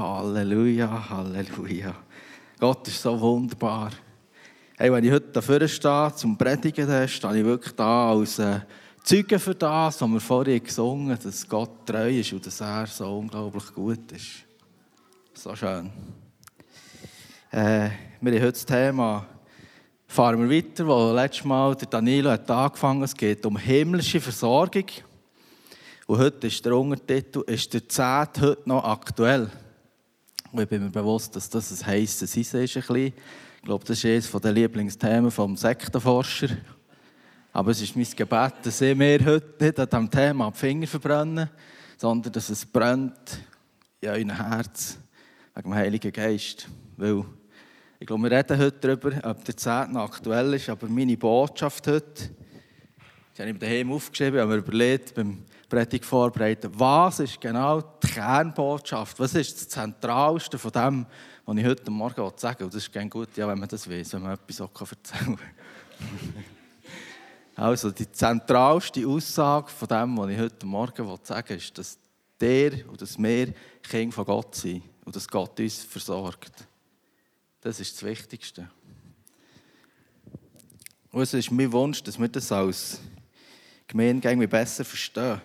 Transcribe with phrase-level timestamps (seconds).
[0.00, 1.94] Halleluja, Halleluja.
[2.58, 3.90] Gott ist so wunderbar.
[4.78, 8.60] Hey, wenn ich heute dafür stehe, zum Predigen, dann stehe ich wirklich da als äh,
[9.04, 12.86] Zeuge für das, was wir vorhin gesungen haben, dass Gott treu ist und dass er
[12.86, 14.46] so unglaublich gut ist.
[15.34, 15.90] So schön.
[17.50, 17.90] Äh,
[18.22, 19.26] wir haben heute das Thema,
[20.06, 23.02] fahren wir weiter, wo letztes Mal der Danilo hat angefangen.
[23.02, 24.86] Es geht um himmlische Versorgung.
[26.06, 28.28] Und heute ist der Untertitel, ist der 10.
[28.40, 29.50] heute noch aktuell?
[30.52, 32.76] Und ich bin mir bewusst, dass das ein heisses Eisen ist.
[32.76, 32.96] Ein bisschen.
[33.06, 36.48] Ich glaube, das ist eines der Lieblingsthemen des Sektenforscher.
[37.52, 40.86] Aber es ist mein Gebet, dass ich mir heute nicht an diesem Thema die Finger
[40.86, 41.50] verbrennen,
[41.96, 43.40] sondern dass es brennt
[44.00, 44.98] in eurem Herz
[45.54, 46.68] wegen dem Heiligen Geist.
[46.96, 47.24] Weil
[48.00, 49.96] ich glaube, wir reden heute darüber, ob der 10.
[49.96, 52.30] aktuell ist, aber meine Botschaft heute,
[53.36, 56.70] die habe ich mir daheim aufgeschrieben, habe mir überlegt, beim Predigt vorbereiten.
[56.74, 59.18] Was ist genau die Kernbotschaft?
[59.20, 61.06] Was ist das Zentralste von dem,
[61.46, 62.64] was ich heute Morgen sagen?
[62.64, 65.36] Und das ist gerne gut, ja, wenn man das weiß, wenn man etwas so erzählen
[65.36, 65.38] kann.
[67.64, 71.98] also, die zentralste Aussage von dem, was ich heute Morgen sagen ist, dass
[72.40, 76.66] der und dass wir Kinder von Gott sind und dass Gott uns versorgt.
[77.60, 78.68] Das ist das Wichtigste.
[81.12, 83.00] Und es ist mein Wunsch, dass wir das als
[83.86, 85.40] Gemeinde besser verstehen.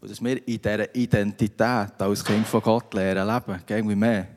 [0.00, 4.28] Und dass wir in dieser Identität als Kind von Gott lernen leben, irgendwie mehr.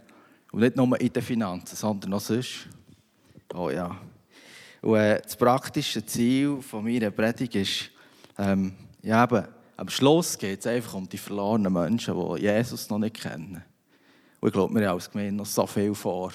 [0.52, 2.68] Und nicht nur in den Finanzen, sondern auch sonst.
[3.54, 3.96] Oh ja.
[4.82, 7.92] Und äh, das praktische Ziel von meiner Predigt ist,
[8.38, 13.00] ähm, ja, eben, am Schluss geht es einfach um die verlorenen Menschen, die Jesus noch
[13.00, 13.64] nicht kennen.
[14.40, 16.32] Und ich glaube, wir haben als Gemeinde noch so viel vor.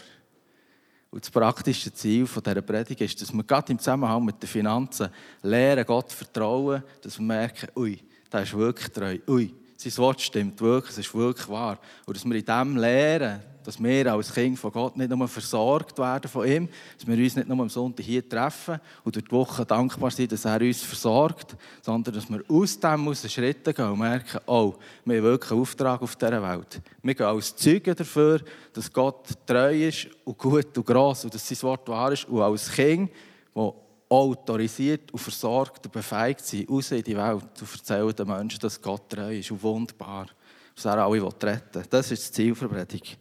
[1.11, 5.09] Und das praktische Ziel dieser Predigt ist, dass wir gerade im Zusammenhang mit den Finanzen
[5.43, 8.03] lernen, Gott vertrauen, dass wir merken, ui,
[8.35, 9.17] der ist wirklich treu.
[9.29, 11.79] Ui, sein Wort stimmt wirklich, es ist wirklich wahr.
[12.05, 15.97] Und dass wir in dem lernen, dass wir als Kind von Gott nicht nur versorgt
[15.99, 16.69] werden von ihm,
[16.99, 20.33] dass wir uns nicht nur am Sonntag hier treffen und durch die Woche dankbar sind,
[20.33, 24.75] dass er uns versorgt, sondern dass wir aus dem aus Schritte gehen und merken, oh,
[25.05, 26.83] wir haben wirklich einen Auftrag auf dieser Welt.
[27.03, 28.41] Wir gehen als Zeugen dafür,
[28.73, 32.43] dass Gott treu ist und gut und gross und dass sein Wort wahr ist und
[32.43, 33.11] als Kind,
[33.55, 33.73] das
[34.15, 38.81] autorisiert und versorgt und befähigt sind, raus in die Welt und erzählen den Menschen, dass
[38.81, 40.27] Gott treu ist und wunderbar,
[40.75, 41.87] dass er alle retten will.
[41.89, 43.19] Das ist das Ziel der Predigt.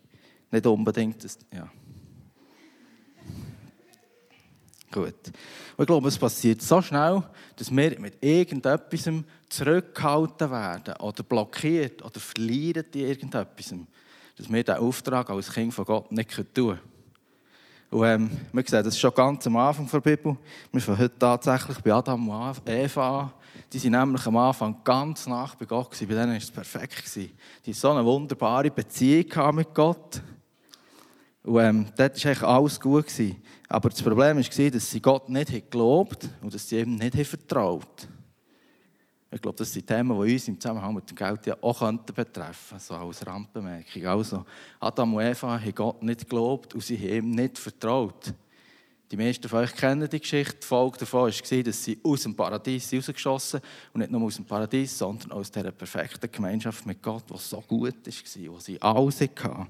[0.52, 1.70] Nicht unbedingt, das, ja.
[4.92, 5.16] Gut.
[5.80, 7.24] Ich glaube, es passiert so schnell,
[7.56, 9.10] dass wir mit irgendetwas
[9.50, 13.74] zurückgehalten werden oder blockiert oder verlieren in irgendetwas.
[14.38, 16.93] Dass wir diesen Auftrag als Kind von Gott nicht tun können.
[17.94, 20.36] Und ähm, wir sehen das schon ganz am Anfang der Bibel.
[20.72, 23.32] Wir sind heute tatsächlich bei Adam und Eva
[23.72, 25.92] Die waren nämlich am Anfang ganz nach bei Gott.
[26.00, 27.16] Bei denen war es perfekt.
[27.16, 30.24] Die hatten so eine wunderbare Beziehung mit Gott.
[31.44, 33.06] Und ähm, dort war eigentlich alles gut.
[33.06, 33.36] Gewesen.
[33.70, 37.28] Aber das Problem war, dass sie Gott nicht gelobt haben und dass sie ihm nicht
[37.28, 38.13] vertraut haben.
[39.34, 42.36] Ich glaube, das sind Themen, die uns im Zusammenhang mit dem Geld ja auch betreffen
[42.36, 44.06] könnten, so als Randbemerkung.
[44.06, 44.46] Also,
[44.80, 48.32] Adam und Eva haben Gott nicht gelobt und sie haben ihm nicht vertraut.
[49.10, 50.58] Die meisten von euch kennen die Geschichte.
[50.62, 53.62] Die Folge davon war, dass sie aus dem Paradies rausgeschossen
[53.94, 57.62] und nicht nur aus dem Paradies, sondern aus dieser perfekten Gemeinschaft mit Gott, die so
[57.62, 59.68] gut war, wo sie alles hatten.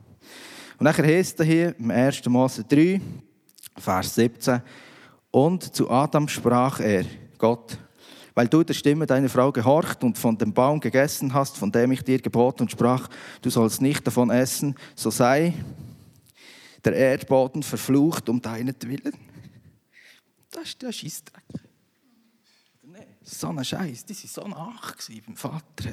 [0.77, 2.25] Und nachher heißt es hier im 1.
[2.27, 2.99] Mose 3,
[3.77, 4.61] Vers 17,
[5.31, 7.05] und zu Adam sprach er,
[7.37, 7.77] Gott,
[8.35, 11.91] weil du der Stimme deiner Frau gehorcht und von dem Baum gegessen hast, von dem
[11.91, 13.09] ich dir geboten und sprach,
[13.41, 15.53] du sollst nicht davon essen, so sei
[16.83, 19.13] der Erdboden verflucht um deinetwillen.
[20.51, 21.43] Das ist der Scheissdreck.
[23.23, 24.95] So ein Scheiß, die waren so nach
[25.25, 25.91] beim Vater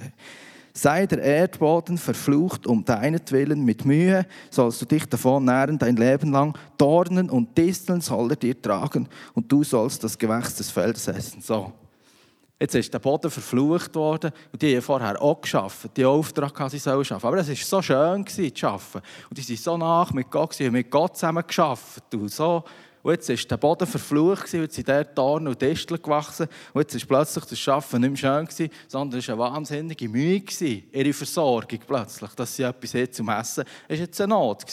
[0.73, 6.33] sei der Erdboden verflucht um deinetwillen, mit Mühe sollst du dich davon nähren dein Leben
[6.33, 11.09] lang, Dornen und Disteln soll er dir tragen und du sollst das Gewächs des Feldes
[11.09, 11.41] essen.
[11.41, 11.73] So.
[12.61, 16.71] Jetzt ist der Boden verflucht worden und die haben vorher auch geschafft, die Auftrag hatten,
[16.71, 17.27] sie sollen arbeiten.
[17.27, 19.01] Aber es war so schön, zu arbeiten.
[19.31, 22.15] Und die sind so nach mit Gott, haben mit Gott zusammen geschafft.
[22.15, 22.63] Und so
[23.03, 26.49] und jetzt ist der Boden verflucht, und jetzt sind dort Dornen und Disteln gewachsen.
[26.75, 30.43] Und jetzt ist plötzlich das Arbeiten nicht mehr schön, sondern es war eine wahnsinnige Mühe,
[30.93, 34.65] ihre Versorgung plötzlich, dass sie etwas haben zum Essen, war jetzt eine Not.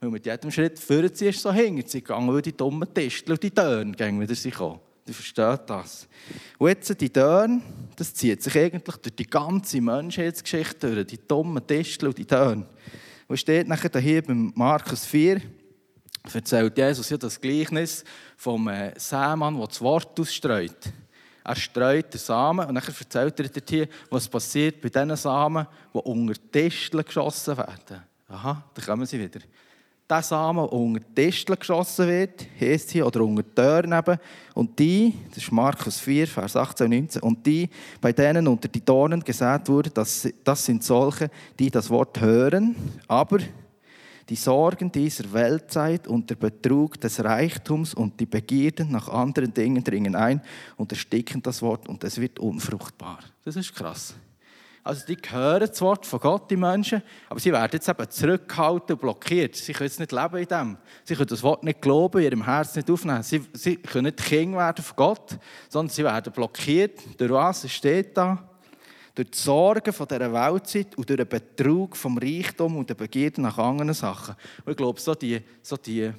[0.00, 3.42] Weil mit jedem Schritt führen sie so hinter sie gegangen, weil die dummen Disteln und
[3.42, 4.80] die Dörner wieder sind gekommen.
[5.06, 6.08] Ihr versteht das.
[6.56, 7.60] Und jetzt die Dörner,
[7.96, 12.66] das zieht sich eigentlich durch die ganze Menschheitsgeschichte durch, die dummen Disteln und die Dörner.
[13.28, 15.42] Und steht nachher hier beim Markus 4,
[16.32, 18.02] erzählt Jesus ja das Gleichnis
[18.36, 20.92] vom äh, Sämann, der das Wort ausstreut.
[21.44, 25.98] Er streut den Samen und dann erzählt er dir was passiert bei diesen Samen, die
[25.98, 28.02] unter Tisteln geschossen werden.
[28.28, 29.40] Aha, da kommen sie wieder.
[30.08, 34.18] Der Samen, unter die Distel geschossen wird, heisst hier, oder unter die Türen eben,
[34.52, 37.70] und die, das ist Markus 4, Vers 18 und 19, und die,
[38.02, 42.76] bei denen unter die Dornen gesät wurden, das, das sind solche, die das Wort hören,
[43.08, 43.38] aber
[44.28, 49.82] die Sorgen dieser Weltzeit und der Betrug des Reichtums und die Begierden nach anderen Dingen
[49.82, 50.42] dringen ein
[50.76, 53.20] und ersticken das Wort und es wird unfruchtbar.
[53.42, 54.14] Das ist krass.
[54.84, 58.92] Also die hören das Wort von Gott, die Menschen, aber sie werden jetzt eben zurückgehalten
[58.92, 59.56] und blockiert.
[59.56, 60.76] Sie können jetzt nicht leben in dem.
[61.04, 63.22] Sie können das Wort nicht glauben, in ihrem Herzen nicht aufnehmen.
[63.22, 65.38] Sie, sie können nicht Kind werden von Gott,
[65.70, 67.00] sondern sie werden blockiert.
[67.18, 67.68] Durch was?
[67.70, 68.46] Steht da
[69.14, 73.40] durch die Sorgen von dieser Weltzeit und durch den Betrug vom Reichtum und der Begierde
[73.40, 74.34] nach anderen Sachen.
[74.64, 76.12] Und ich glaube, so, die, so, die,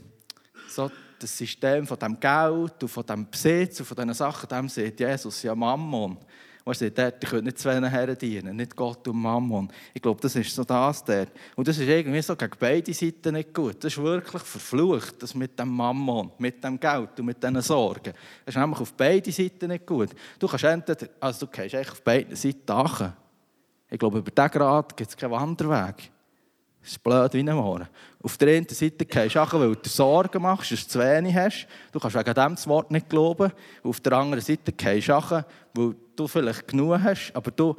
[0.70, 0.90] so
[1.20, 5.00] das System von dem Geld und von dem Besitz und von diesen Sachen, dem sieht
[5.00, 6.18] Jesus ja Mammon.
[6.66, 9.72] Und er sagt, ihr könnt nicht zwei Herren dienen, nicht Gott und Mammon.
[9.94, 11.28] Ich glaube, das ist so das der.
[11.56, 13.84] Und das ist irgendwie so gegen beide Seiten nicht gut.
[13.84, 18.14] Das ist wirklich verflucht, das mit dem Mammon, mit dem Geld und mit diesen Sorgen.
[18.44, 20.10] Das ist nämlich auf beide Seiten nicht gut.
[20.40, 23.14] Du kannst entweder, also du kannst eigentlich auf beiden Seiten achen.
[23.88, 26.12] Ich glaube, über diesen Grad gibt es keinen Wanderweg.
[26.86, 27.88] Das ist blöd wie ein Mohren.
[28.22, 31.34] Auf der einen Seite gehst du auch, weil du Sorgen machst, dass du zu wenig
[31.34, 31.68] hast.
[31.92, 33.52] Du kannst wegen dem das Wort nicht glauben.
[33.82, 35.32] Auf der anderen Seite gehst du auch,
[35.74, 37.76] weil du vielleicht genug hast, aber du,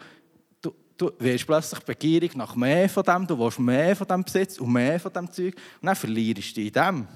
[0.61, 4.59] du, du wirst plötzlich begierig nach mehr von dem, du willst mehr von dem Besitz
[4.59, 7.09] und mehr von dem Zeug und dann verlierst du dich in dem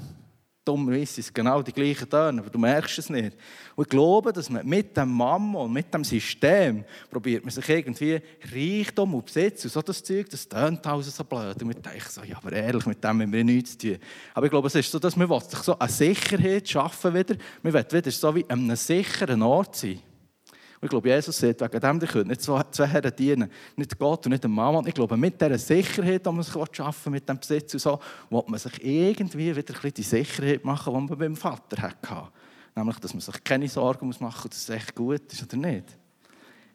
[0.65, 3.37] dummerweise sind es genau die gleichen Töne, aber du merkst es nicht.
[3.75, 8.21] Und ich glaube, dass man mit dem Mammon, mit dem System, probiert man sich irgendwie
[8.53, 11.61] Reichtum und Besitz und so das Zeug, das tönt alles so blöd.
[11.63, 13.99] Und man denkt so, ja, aber ehrlich, mit dem haben wir nichts zu tun.
[14.35, 17.37] Aber ich glaube, es ist so, dass man sich so eine Sicherheit schaffen wieder.
[17.63, 20.01] Man will wieder so wie an einem sicheren Ort sein.
[20.81, 23.51] Und ich glaube, Jesus sagt, wegen dem, ihr könnt nicht zwei, zwei Herren dienen.
[23.77, 24.87] Nicht Gott und nicht dem Mann.
[24.87, 28.01] Ich glaube, mit dieser Sicherheit, die man sich schaffen mit dem Besitz und so,
[28.31, 32.29] will man sich irgendwie wieder ein die Sicherheit machen, die man beim Vater hatte.
[32.75, 35.85] Nämlich, dass man sich keine Sorgen machen muss, dass es echt gut ist oder nicht.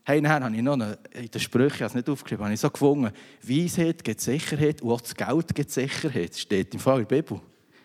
[0.03, 2.53] Hey, nachher habe ich noch eine, in den Sprüchen, ich habe es nicht aufgeschrieben, habe
[2.53, 3.11] ich so gefunden,
[3.41, 6.29] Weisheit gibt Sicherheit und auch das Geld gibt Sicherheit.
[6.29, 7.41] Das steht im Fall in der Bibel.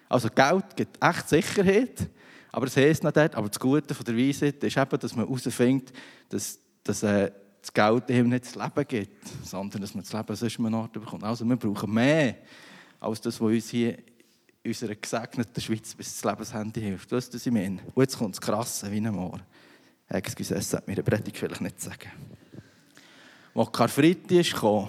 [0.06, 2.10] Also Geld gibt echt Sicherheit
[2.52, 5.26] aber es heisst nicht dort, aber das Gute von der Weisheit ist eben, dass man
[5.26, 5.92] herausfindet,
[6.28, 7.30] dass, dass äh,
[7.60, 10.92] das Geld eben nicht das Leben gibt, sondern dass man das Leben sonst einen Ort
[10.92, 11.24] bekommt.
[11.24, 12.36] Also wir brauchen mehr
[12.98, 13.98] als das, was uns hier
[14.62, 17.12] in unserer gesegneten Schweiz bis das Lebenshandy hilft.
[17.12, 17.80] Weißt du, was ich meine?
[17.94, 19.40] Und jetzt kommt das Krasse wie ein Moor.
[20.08, 22.10] Excuse, das sollte mir eine Predigt vielleicht nicht sagen.
[23.54, 24.88] Als Karfreitag kam,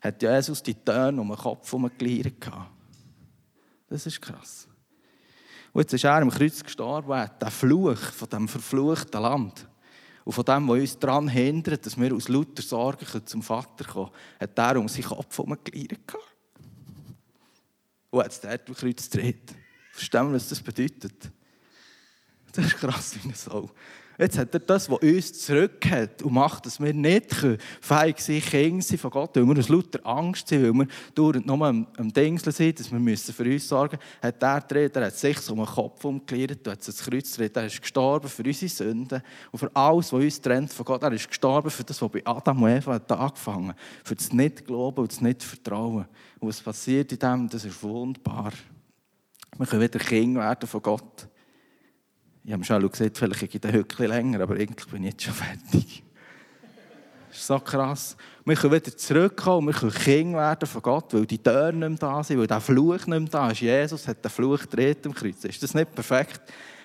[0.00, 2.34] hat Jesus die Töne um den Kopf herumgeleiert.
[3.88, 4.68] Das ist krass.
[5.74, 9.68] Und jetzt ist er am Kreuz gestorben, der Fluch von diesem verfluchten Land.
[10.24, 14.10] Und von dem, was uns daran hindert, dass wir aus lauter Sorgen zum Vater kommen,
[14.38, 16.14] hat er um seinen Kopf herumgeleiert.
[18.08, 19.52] Und hat es dort am Kreuz gedreht.
[19.90, 21.32] Verstehen wir, was das bedeutet?
[22.52, 23.68] Das ist krass wie eine Sau.
[24.16, 27.34] Jetzt hat er das, was uns zurückhält und macht, dass wir nicht
[27.80, 31.46] feig sein Kinder sein von Gott, weil wir aus lauter Angst sind, weil wir dauernd
[31.46, 35.16] nur am, am Dingseln sind, dass wir müssen für uns sorgen müssen, hat er hat
[35.16, 39.22] sich um den Kopf umgekehrt, hat das Kreuz gedreht, er ist gestorben für unsere Sünden
[39.50, 41.02] und für alles, was uns trennt von Gott.
[41.02, 44.32] Er ist gestorben für das, was bei Adam und Eva hat angefangen hat, für das
[44.32, 46.06] Nicht-Glauben und das Nicht-Vertrauen.
[46.38, 48.52] Und was passiert in dem, das ist wunderbar.
[49.56, 51.28] Wir können wieder Kinder werden von Gott.
[52.46, 55.32] Ich habe schon gesagt, vielleicht geht der Höckchen länger, aber eigentlich bin ich jetzt schon
[55.32, 56.02] fertig.
[57.30, 58.16] Das ist so krass.
[58.44, 61.98] Wir können wieder zurückkommen, wir können Kinder werden von Gott, weil die Türen nicht mehr
[61.98, 63.60] da sind, weil der Fluch nicht mehr da ist.
[63.60, 65.42] Jesus hat den Fluch gedreht im Kreuz.
[65.44, 66.42] Ist das nicht perfekt?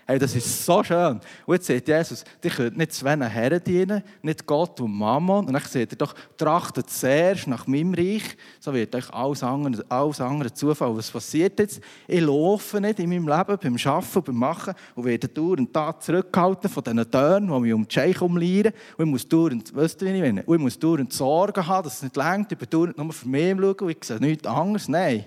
[0.09, 1.21] Hey, das ist so schön.
[1.45, 5.45] Und jetzt sagt Jesus, ihr könnt nicht zwei Herren dienen, nicht Gott und Mammon.
[5.45, 9.85] Und dann sagt er doch, trachtet zuerst nach meinem Reich, so wird euch alles andere,
[9.87, 10.97] alles andere zufallen.
[10.97, 11.79] Was passiert jetzt?
[12.07, 16.71] Ich laufe nicht in meinem Leben beim Arbeiten, beim Machen und werde dauernd da zurückgehalten
[16.71, 18.73] von diesen Tönen, die mich um die Scheich umlieren.
[18.97, 20.41] Und ich muss dauernd, weißt du, wie ich meine?
[20.41, 22.51] Und ich muss dauernd Sorgen haben, dass es nicht längt.
[22.51, 24.87] Ich bin dauernd nur für mich schauen und ich sehe nichts anderes.
[24.87, 25.23] Nein,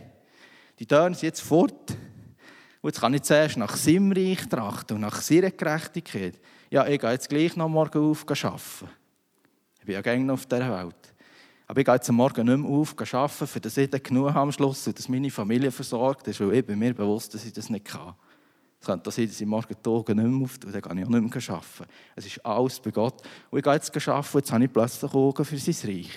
[0.80, 1.96] die Töne sind jetzt fort.
[2.82, 6.40] Und jetzt kann ich zuerst nach seinem Reich trachten und nach seiner Gerechtigkeit.
[6.68, 8.90] Ja, ich gehe jetzt gleich noch morgen auf arbeiten.
[9.78, 11.14] Ich bin ja gerne noch auf dieser Welt.
[11.68, 14.28] Aber ich gehe jetzt am Morgen nicht mehr auf arbeiten, für das ich dann genug
[14.30, 17.44] habe am Schluss und dass meine Familie versorgt ist, weil ich bin mir bewusst, dass
[17.44, 18.14] ich das nicht kann.
[18.80, 21.34] Es könnte sein, dass ich morgen Tage nicht mehr auftue, dann kann ich auch nicht
[21.34, 21.84] mehr arbeiten.
[22.16, 23.22] Es ist alles bei Gott.
[23.50, 26.10] Und ich gehe jetzt arbeiten, jetzt habe ich plötzlich Augen für sein Reich.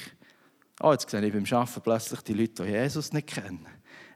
[0.81, 3.67] Oh, jetzt sehe ich beim Arbeiten plötzlich die Leute, die Jesus nicht kennen.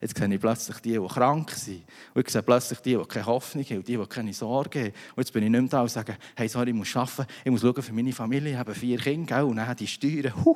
[0.01, 1.83] Jetzt sehe ich plötzlich die, die krank sind.
[2.13, 4.93] Und ich sehe plötzlich die, die keine Hoffnung haben und die, die keine Sorge haben.
[5.15, 7.51] Und jetzt bin ich nicht mehr da und sage, hey, sorry, ich muss arbeiten, ich
[7.51, 10.55] muss schauen für meine Familie, ich habe vier Kinder, und dann die Steuern, huh.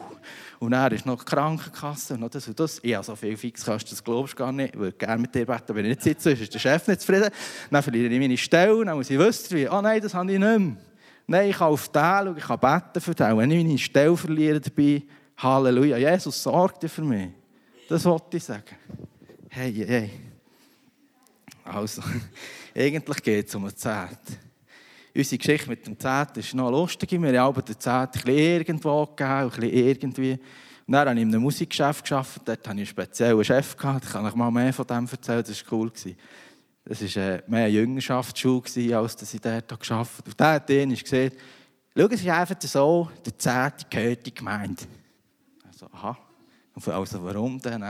[0.59, 2.79] und dann ist noch die Krankenkasse und noch das und das.
[2.81, 4.75] Ich habe so viel Fixkosten, das glaubst du gar nicht.
[4.75, 7.29] Ich würde gerne mit dir beten, wenn ich nicht sitze, ist der Chef nicht zufrieden.
[7.69, 10.39] Dann verliere ich meine Stelle, dann muss ich wissen, wie, oh nein, das habe ich
[10.39, 10.77] nicht mehr.
[11.27, 13.37] Nein, ich kann auf den schauen, ich kann beten für den.
[13.37, 15.03] Wenn ich meine Stelle verliere dabei,
[15.37, 17.29] Halleluja, Jesus sorgt für mich.
[17.89, 18.63] Das wollte ich sagen.
[19.55, 20.09] Hey, hey.
[21.63, 22.01] Also,
[22.75, 24.17] eigentlich geht es um ein Zehnt.
[25.15, 27.11] Unsere Geschichte mit dem Zehnt ist noch lustig.
[27.11, 30.31] Wir haben den Zehnt irgendwo gegeben, ein bisschen irgendwie.
[30.31, 32.41] Und dann habe ich in einem Musikgeschäft gearbeitet.
[32.47, 33.77] Dort hatte ich einen speziellen Chef.
[33.77, 34.05] Gehabt.
[34.05, 35.43] Ich kann euch mal mehr von dem erzählen.
[35.45, 35.91] Das war cool.
[36.85, 40.29] Das war äh, mehr eine Jüngerschaftsschule, als dass ich dort gearbeitet habe.
[40.29, 41.37] Und der hat ihn gesagt,
[41.95, 44.83] schau, es ist einfach so, der Zehnt gehört in die Gemeinde.
[45.67, 46.17] Also, aha.
[46.87, 47.83] Also warum denn?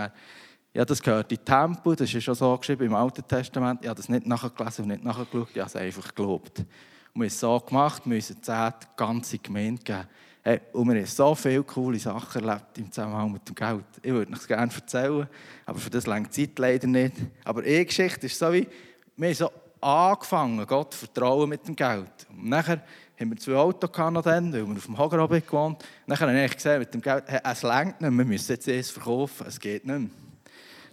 [0.76, 3.82] Ja, das gehört in Tempo, das ist schon so geschrieben im Alten Testament.
[3.84, 6.60] Ich habe das nicht nachgelesen und nicht nachgeschaut, ich habe es einfach geglaubt.
[6.60, 6.68] Und
[7.14, 10.60] wir haben es so gemacht, wir müssen zehn ganze Gemeinde geben.
[10.72, 13.86] Und wir haben so viele coole Sachen erlebt im Zusammenhang mit dem Geld.
[14.02, 15.28] Ich würde es gerne erzählen,
[15.68, 17.18] aber für das lange Zeit leider nicht.
[17.44, 18.68] Aber eine Geschichte ist so wie,
[19.16, 22.26] wir haben so angefangen, Gott vertrauen mit dem Geld.
[22.32, 22.82] Und nachher
[23.20, 26.20] haben wir zwei Autos dann, weil wir auf dem Hagerabend gewohnt haben.
[26.20, 28.90] Dann habe ich gesehen, mit dem Geld, hey, es längt nicht, wir müssen jetzt eins
[28.90, 30.10] verkaufen, es geht nicht mehr.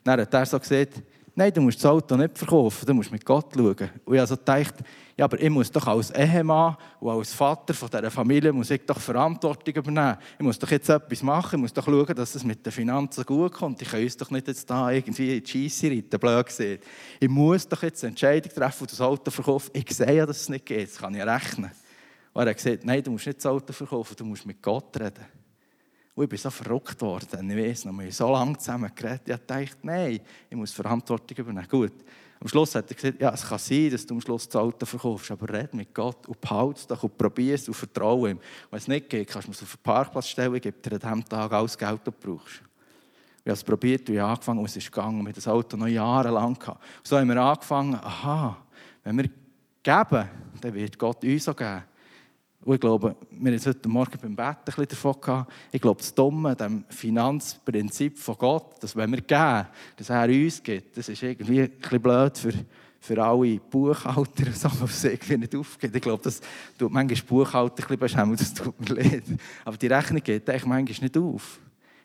[0.04, 1.02] Dann hat er so gesagt,
[1.34, 3.90] nein, du musst das Auto nicht verkaufen, du musst mit Gott schauen.
[4.04, 4.74] Und ich habe so gedacht,
[5.16, 8.84] ja, aber ich muss doch als Ehemann und als Vater von dieser Familie muss ich
[8.86, 10.16] doch Verantwortung übernehmen.
[10.38, 13.24] Ich muss doch jetzt etwas machen, ich muss doch schauen, dass es mit den Finanzen
[13.24, 13.82] gut kommt.
[13.82, 16.80] Ich kann uns doch nicht jetzt da irgendwie in die Scheisse reiten, blöd gesehen.
[17.18, 19.70] Ich muss doch jetzt eine Entscheidung treffen und das Auto verkaufen.
[19.74, 21.70] Ich sehe ja, dass es nicht geht, das kann ich rechnen.
[22.32, 24.98] Und er hat gesagt, nein, du musst nicht das Auto verkaufen, du musst mit Gott
[24.98, 25.39] reden.
[26.20, 27.50] Und ich bin so verrückt worden.
[27.50, 29.22] Ich weiß noch, wir haben so lange zusammen geredet.
[29.26, 31.66] Ich dachte, nein, ich muss Verantwortung übernehmen.
[31.66, 31.94] Gut.
[32.38, 34.84] Am Schluss hat er gesagt, ja, es kann sein, dass du am Schluss das Auto
[34.84, 38.38] verkaufst, aber red mit Gott und behalte es doch und probier es und vertraue ihm.
[38.70, 41.00] Wenn es nicht geht, kannst du es auf den Parkplatz stellen, ich gebe dir an
[41.00, 42.60] diesem Tag alles Geld, das du brauchst.
[43.42, 45.20] Wir haben es probiert und ich habe angefangen und es ist gegangen.
[45.20, 46.84] Wir haben das Auto noch jahrelang gehabt.
[47.02, 48.58] So haben wir angefangen, aha,
[49.04, 49.30] wenn wir
[49.82, 50.28] geben,
[50.60, 51.84] dann wird Gott uns auch geben.
[52.62, 55.52] Und ich glaube, wir haben heute Morgen beim Bett ein bisschen davon gehabt.
[55.72, 60.62] Ich glaube, das Dumme, dem Finanzprinzip von Gott, dass wenn wir geben, dass er uns
[60.62, 62.52] gibt, das ist irgendwie ein bisschen blöd für,
[63.00, 65.96] für alle Buchhalter, so, was irgendwie nicht aufgeht.
[65.96, 66.40] Ich glaube, das
[66.78, 69.24] tut manchmal Buchhalter ein bisschen beschämen, das tut mir leid.
[69.64, 71.60] Aber die Rechnung geht eigentlich manchmal nicht auf.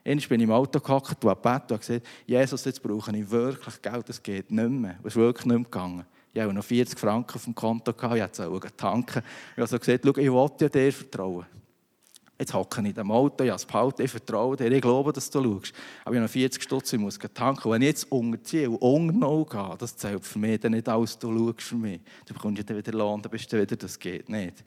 [0.06, 3.30] Einmal bin ich im Auto gehockt und habe gebetet und gesagt, Jesus, jetzt brauche ich
[3.30, 4.96] wirklich Geld, das geht nicht mehr.
[5.00, 6.06] Es ist wirklich nicht mehr gegangen.
[6.36, 9.24] Ich hatte noch 40 Franken auf dem Konto, ich wollte tanken.
[9.56, 11.46] Ich habe gesagt, ich wollte dir vertrauen.
[12.38, 15.13] Jetzt hocke ich in dem Auto, ich habe es behalten, ich vertraue dir, ich glaube,
[15.13, 15.74] dass du schaust.
[16.04, 17.72] Aber ich habe noch 40 Stutz, ich muss tanken.
[17.72, 21.32] Wenn ich jetzt unterziehe und ungenau gehe, das zählt für mich dann nicht alles, du
[21.32, 22.01] schaust für mich.
[22.25, 24.60] Du bekommst ja dann wieder Lohn, dann bist du wieder, das geht nicht.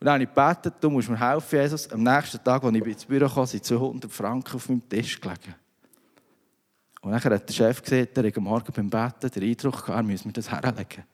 [0.00, 1.88] Und dann habe ich gebetet, du musst mir helfen, Jesus.
[1.92, 5.54] Am nächsten Tag, als ich ins Büro kam, sind 200 Franken auf meinem Tisch gelegen.
[7.08, 10.02] Und dann hat der Chef gesagt, der am Morgen beim Betten den Eindruck gehabt, er
[10.02, 11.04] müsse mir das herlegen.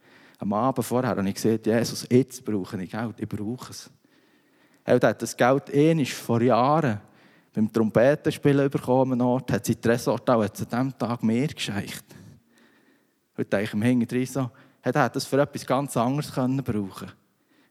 [0.40, 3.88] Am Abend vorher habe ich gesagt, Jesus, jetzt brauche ich Geld, ich brauche es.
[4.82, 7.00] Er hat das Geld ähnlich vor Jahren
[7.52, 12.04] beim Trompetenspielen bekommen, Ort, hat sein Tresor auch an diesem Tag mehr gescheicht.
[13.38, 17.12] Heute denke ich im Hintergrund so, hätte er das für etwas ganz anderes können brauchen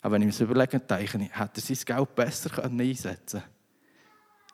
[0.02, 3.53] Aber wenn ich mir das überlege, denke ich, hätte er sein Geld besser einsetzen können.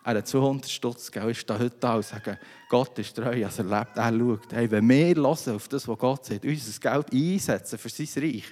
[0.10, 3.34] Er hat 200 Stutz, gell, ist da heute da und sagt, Gott ist treu, er
[3.34, 4.52] lebt, er schaut.
[4.52, 8.46] Hey, wenn wir hören auf das, was Gott sagt, unser Geld einsetzen für sein Reich,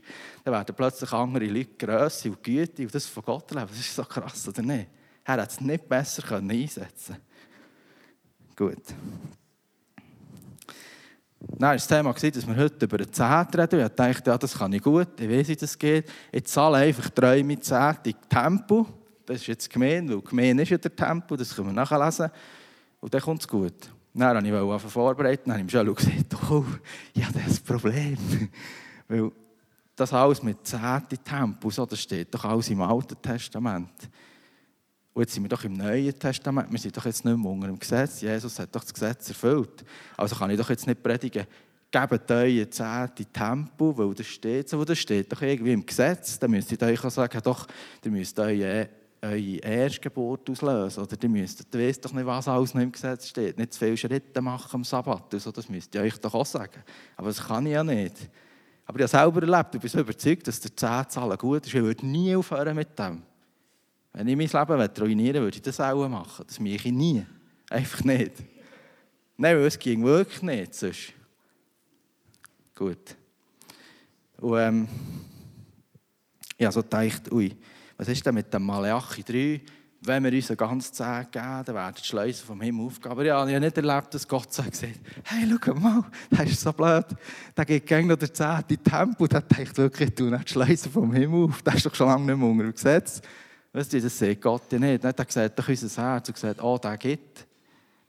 [0.44, 3.66] dann werden plötzlich andere Leute Grösse und Güte und das von Gott leben.
[3.70, 4.88] Das ist so krass, oder nicht?
[5.24, 7.18] Er hat es nicht besser können einsetzen
[8.56, 8.84] Gut.
[11.40, 13.80] Dann war das Thema, dass wir heute über den Zehnt reden.
[13.80, 16.08] Ich dachte, ja, das kann ich gut, ich weiß, wie das geht.
[16.32, 18.86] Ich zahle einfach treu mit Zehnt in Tempo.
[19.28, 22.32] Das ist jetzt gemein, weil gemein ist ja der Tempo, das können wir nachlesen.
[23.02, 23.74] Und dann kommt es gut.
[24.14, 26.66] Dann wollte ich anfangen vorbereiten, dann habe ich mir schon gesagt, oh,
[27.14, 28.18] ja, das ist ein Problem.
[29.10, 29.32] weil
[29.98, 34.10] das alles mit zehnten Tempo, so, das steht doch alles im Alten Testament.
[35.14, 37.68] Und jetzt sind wir doch im Neuen Testament, wir sind doch jetzt nicht mehr unter
[37.68, 38.22] dem Gesetz.
[38.22, 39.84] Jesus hat doch das Gesetz erfüllt.
[40.16, 41.46] Also kann ich doch jetzt nicht predigen,
[41.92, 46.40] gebt euer zehnte Tempo, weil das steht so, das steht doch irgendwie im Gesetz.
[46.40, 47.68] Dann müsst ihr euch sagen, doch,
[48.06, 48.88] ihr müsst euer
[49.28, 51.04] eure Erstgeburt auslösen.
[51.04, 53.58] Oder ihr müsst, ihr wisst doch nicht, was alles noch im Gesetz steht.
[53.58, 55.34] Nicht zu viele Schritte machen am Sabbat.
[55.34, 56.84] Also das müsst ihr euch doch auch sagen.
[57.16, 58.30] Aber das kann ich ja nicht.
[58.86, 61.74] Aber ich habe selber erlebt, ich bin so überzeugt, dass der Zehnzahlen gut ist.
[61.74, 63.22] Ich würde nie aufhören mit dem.
[64.14, 66.46] Wenn ich mein Leben ruinieren würde, würde ich das auch machen.
[66.48, 67.26] Das mache ich nie.
[67.70, 68.32] Einfach nicht.
[69.36, 70.74] Nein, es ging wirklich nicht.
[70.74, 71.14] Sonst.
[72.74, 73.16] Gut.
[74.40, 74.88] Und ähm,
[76.58, 77.56] ich habe so gedacht, ui,
[77.98, 79.62] was ist denn mit dem Malachi 3?
[80.02, 83.12] Wenn wir uns ganz zehn geben, dann werden die Schleusen vom Himmel aufgehen.
[83.12, 84.80] Aber ja, ich habe nicht erlebt, dass Gott sagt,
[85.24, 87.06] hey, schau mal, das ist so blöd.
[87.56, 89.26] Da geht gegen noch der zehnte Tempo.
[89.26, 91.64] Der denkt wirklich, du nicht die Schleusen vom Himmel auf.
[91.64, 93.22] Das ist doch schon lange nicht mehr unter dem Gesetz.
[93.74, 95.04] Weißt du, das sieht Gott ja nicht.
[95.04, 97.48] Er gesagt, doch unser Herz und gesagt, oh, der gibt.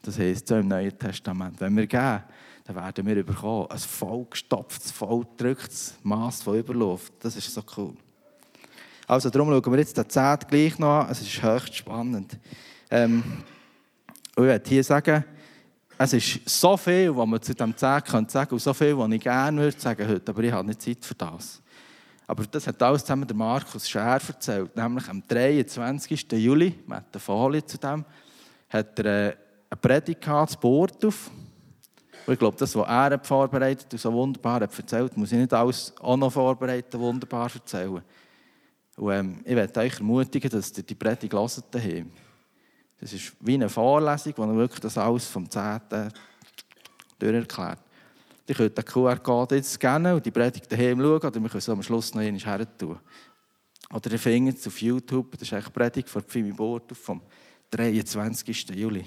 [0.03, 1.59] Das heisst so im Neuen Testament.
[1.59, 2.23] Wenn wir geben,
[2.65, 3.67] dann werden wir bekommen.
[3.69, 7.13] Ein vollgestopftes, vollgedrücktes Maß von Überluft.
[7.19, 7.95] Das ist so cool.
[9.09, 11.07] Also darum schauen wir jetzt den Zehnt gleich noch an.
[11.09, 12.37] Es ist höchst spannend.
[12.91, 13.23] Ähm,
[14.37, 15.25] ich möchte hier sagen,
[15.97, 19.11] es ist so viel, was man zu diesem Zehnt sagen könnte, und so viel, was
[19.11, 21.59] ich gerne würde sagen heute, aber ich habe nicht Zeit für das.
[22.27, 24.75] Aber das hat alles zusammen der Markus Scher erzählt.
[24.75, 26.31] Nämlich am 23.
[26.33, 28.05] Juli, mit der Folie zu dem,
[28.69, 29.35] hat er äh,
[29.71, 31.31] eine Predigt gehabt, das Bordorf.
[32.27, 35.51] Und ich glaube, das, was er vorbereitet und so wunderbar hat erzählt, muss ich nicht
[35.51, 38.03] alles auch noch vorbereiten, wunderbar erzählen.
[38.99, 42.11] Und ähm, ich möchte euch ermutigen, dass ihr die Predigt hört daheim.
[42.99, 45.79] Das ist wie eine Vorlesung, wo er wirklich das alles vom 10.
[47.17, 47.79] durcherklärt.
[48.45, 51.69] Ihr könnt den QR-Code jetzt scannen und die Predigt daheim schauen, oder wir können es
[51.69, 52.67] am Schluss noch einmal her.
[53.93, 57.21] Oder ihr findet es auf YouTube, das ist eigentlich die Predigt von Pfimi Bord vom
[57.71, 58.69] 23.
[58.71, 59.05] Juli.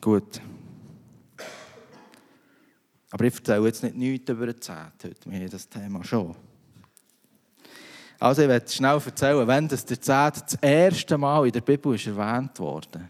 [0.00, 0.40] Gut.
[3.10, 6.36] Aber ich erzähle jetzt nicht nichts über die Zeit heute, wir haben das Thema schon.
[8.20, 11.94] Also ich werde schnell erzählen, wenn das der Zehnt das erste Mal in der Bibel
[11.94, 13.08] ist erwähnt wurde.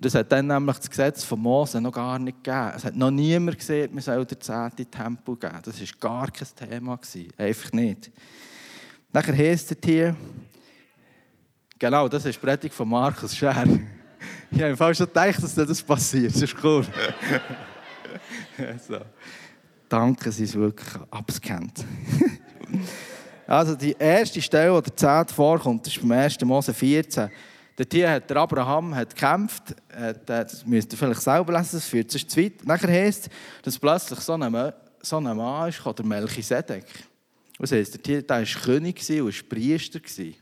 [0.00, 2.72] Das hat dann nämlich das Gesetz von Mose noch gar nicht gegeben.
[2.74, 5.58] Es hat noch niemand gesehen, man soll der Zehnt in Tempel geben.
[5.62, 6.98] Das war gar kein Thema.
[7.36, 8.10] Einfach nicht.
[9.12, 10.16] Nachher heisst es hier,
[11.78, 13.64] genau, das ist die Predigt von Markus Scher.
[14.50, 16.34] Ich habe im schon gedacht, dass das passiert.
[16.34, 16.82] Das ist cool.
[18.88, 18.96] so.
[19.86, 21.84] Danke, Sie sind wirklich abgescannt.
[23.48, 26.38] Also die erste Stelle, wo der Zehnt vorkommt, ist beim 1.
[26.42, 27.30] Mose 14.
[27.76, 31.86] Dort hier hat der Abraham hat gekämpft, hat, das müsst ihr vielleicht selber lesen, das
[31.86, 32.66] führt sich zu weit.
[32.66, 36.84] Nachher heisst es, dass plötzlich so ein, so ein Mann ist, der Melchisedek.
[37.58, 39.98] Was heisst, der war König und Priester.
[39.98, 40.34] Und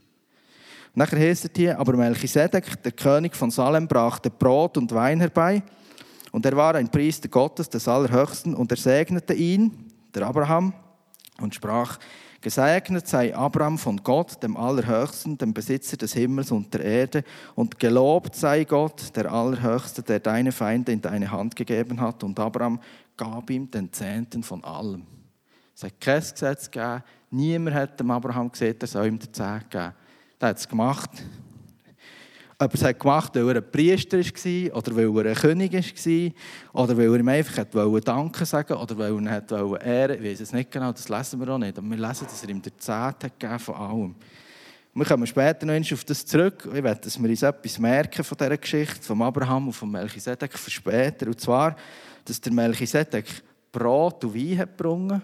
[0.97, 5.63] nachher heisst es hier, aber Melchisedek, der König von Salem, brachte Brot und Wein herbei.
[6.33, 10.73] Und er war ein Priester Gottes, des Allerhöchsten, und er segnete ihn, der Abraham,
[11.41, 12.01] und sprach,
[12.47, 17.25] Gesegnet sei Abraham von Gott, dem Allerhöchsten, dem Besitzer des Himmels und der Erde,
[17.57, 22.23] und gelobt sei Gott, der Allerhöchste, der deine Feinde in deine Hand gegeben hat.
[22.23, 22.79] Und Abraham
[23.17, 25.03] gab ihm den Zehnten von allem.
[25.75, 27.03] Es hat kein Gesetz gegeben.
[27.33, 29.93] Niemand hat dem Abraham gesagt, er soll ihm den Zehnt geben.
[30.39, 31.11] Er hat es gemacht.
[32.59, 35.73] Ob er es hat gemacht weil er ein Priester war oder weil er ein König
[35.75, 40.25] war oder weil er ihm einfach wollte Danke sagen oder weil er ihn wollte ehren.
[40.25, 41.77] Ich weiß es nicht genau, das lesen wir auch nicht.
[41.77, 44.15] Aber wir lesen, dass er ihm der Zehnt hat von allem.
[44.95, 46.67] Wir kommen später noch auf das zurück.
[46.73, 50.59] Ich möchte, dass wir uns etwas merken von dieser Geschichte, von Abraham und von Melchisedek
[50.59, 51.27] für später.
[51.27, 51.77] Und zwar,
[52.25, 53.27] dass der Melchisedek
[53.71, 55.21] Brot und Wein hat gebrungen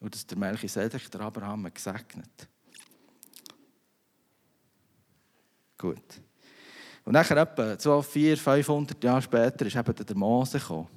[0.00, 2.48] und dass der Melchisedek der Abraham gesegnet hat.
[5.76, 6.23] Gut.
[7.04, 10.88] Und nachher etwa so 400, 500 Jahre später ist eben der Mose gekommen.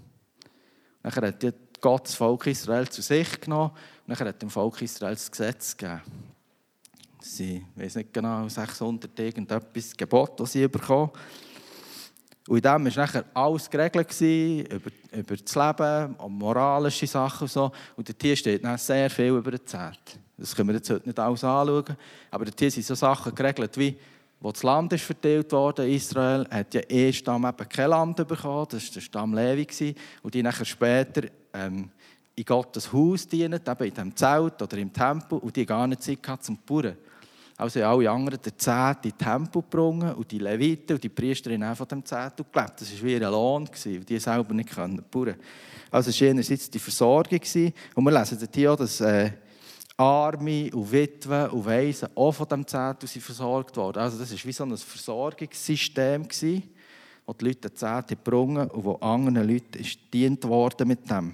[1.04, 5.14] Nachher hat Gott das Volk Israel zu sich genommen und nachher hat dem Volk Israel
[5.14, 6.02] das Gesetz gegeben.
[7.22, 11.12] Sie, ich weiß nicht genau, 600 irgendetwas Gebot, das sie bekommen.
[12.48, 14.10] Und in dem war nachher alles geregelt,
[14.72, 17.72] über, über das Leben, um moralische Sachen und so.
[17.98, 20.00] Und dort steht dann sehr viel über die Zeit.
[20.38, 21.98] Das können wir jetzt heute nicht alles anschauen.
[22.32, 23.98] Aber dort sind so Sachen geregelt wie
[24.40, 28.68] wo das Land ist verteilt wurde, Israel, hat ja eh Stamm eben kein Land bekommen,
[28.70, 31.24] das war der Stamm Levi, und die nachher später
[31.54, 31.90] ähm,
[32.36, 36.04] in Gottes Haus dienen, eben in dem Zelt oder im Tempel, und die gar nicht
[36.04, 36.96] Zeit hatten zum Bauern.
[37.60, 41.76] Also alle anderen der Zehnt in den Tempel gebracht und die Leviten und die Priesterinnen
[41.76, 42.82] von dem Zehntel gelebt.
[42.82, 45.36] Das war wie ein Lohn, weil die selber nicht bauen konnten.
[45.90, 47.40] Also es war einerseits die Versorgung.
[47.96, 49.32] Und wir lesen hier auch, dass äh,
[49.98, 53.98] Arme und Witwen und Waisen auch von diesem Zehntel versorgt worden.
[53.98, 56.28] Also das war wie so ein Versorgungssystem,
[57.26, 61.34] wo die Leute den Zehntel gebrungen und wo anderen Leuten ist dient worden mit dem.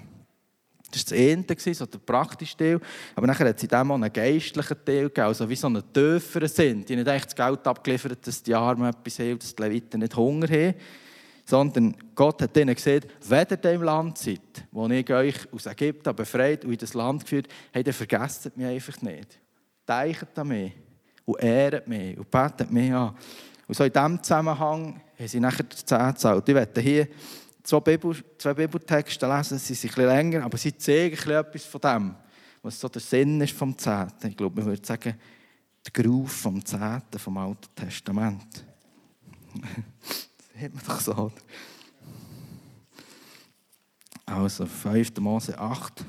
[0.90, 2.80] Das war das Ende, so der praktische Teil.
[3.14, 5.82] Aber nachher hat es in dem auch einen geistlichen Teil gegeben, also wie so einen
[5.92, 6.84] tieferen Sinn.
[6.84, 10.00] Die haben nicht echt das Geld abgeliefert, dass die Armen etwas haben, dass die Leviten
[10.00, 10.74] nicht Hunger haben
[11.44, 14.40] sondern Gott hat ihnen gesagt, wenn ihr dem Land seid,
[14.72, 18.66] wo ich euch aus Ägypten befreit und in das Land geführt habe, dann vergesst mich
[18.66, 19.38] einfach nicht.
[19.86, 20.72] Denkt an mich
[21.24, 23.14] und ehrt mich und betet mich an.
[23.66, 26.48] Und so in diesem Zusammenhang haben sie nachher die Zehn gezahlt.
[26.48, 27.08] Ich werde hier
[27.62, 31.80] zwei, Bibel, zwei Bibeltexte lesen, sie sind ein bisschen länger, aber sie zeigen etwas von
[31.80, 32.14] dem,
[32.62, 34.28] was so der Sinn ist vom Zehnten.
[34.28, 35.14] Ich glaube, man würde sagen,
[35.84, 38.64] der Gruf vom Zehnten vom Alten Testament.
[40.60, 41.32] hat man doch so.
[44.26, 45.18] Also 5.
[45.20, 46.04] Mose 8.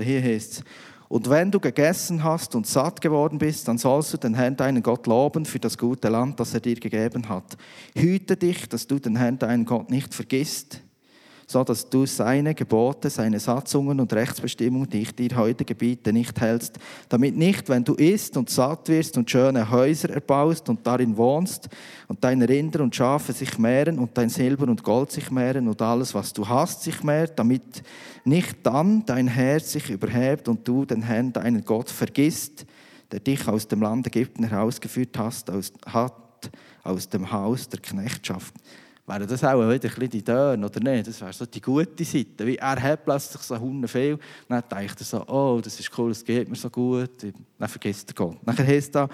[0.00, 0.64] Hier heißt es,
[1.08, 4.82] und wenn du gegessen hast und satt geworden bist, dann sollst du den Herrn, deinen
[4.82, 7.56] Gott, loben für das gute Land, das er dir gegeben hat.
[7.96, 10.82] Hüte dich, dass du den Herrn, deinen Gott, nicht vergisst
[11.50, 16.38] so dass du seine Gebote, seine Satzungen und Rechtsbestimmungen, die ich dir heute gebiete, nicht
[16.38, 21.16] hältst, damit nicht, wenn du isst und satt wirst und schöne Häuser erbaust und darin
[21.16, 21.70] wohnst
[22.06, 25.80] und deine Rinder und Schafe sich mehren und dein Silber und Gold sich mehren und
[25.80, 27.82] alles, was du hast, sich mehrt, damit
[28.26, 32.66] nicht dann dein Herz sich überhebt und du den Herrn, deinen Gott, vergisst,
[33.10, 35.50] der dich aus dem Land Ägypten herausgeführt hat,
[36.84, 38.52] aus dem Haus der Knechtschaft
[39.08, 41.08] wäre das auch wieder ein die Töne, oder nicht?
[41.08, 42.46] Das wäre so die gute Seite.
[42.46, 44.18] Wie er hat plötzlich so Hunde viel,
[44.48, 47.22] dann denkt er so, oh, das ist cool, es geht mir so gut.
[47.58, 48.36] Dann vergisst er Gott.
[48.44, 49.08] Dann heißt da,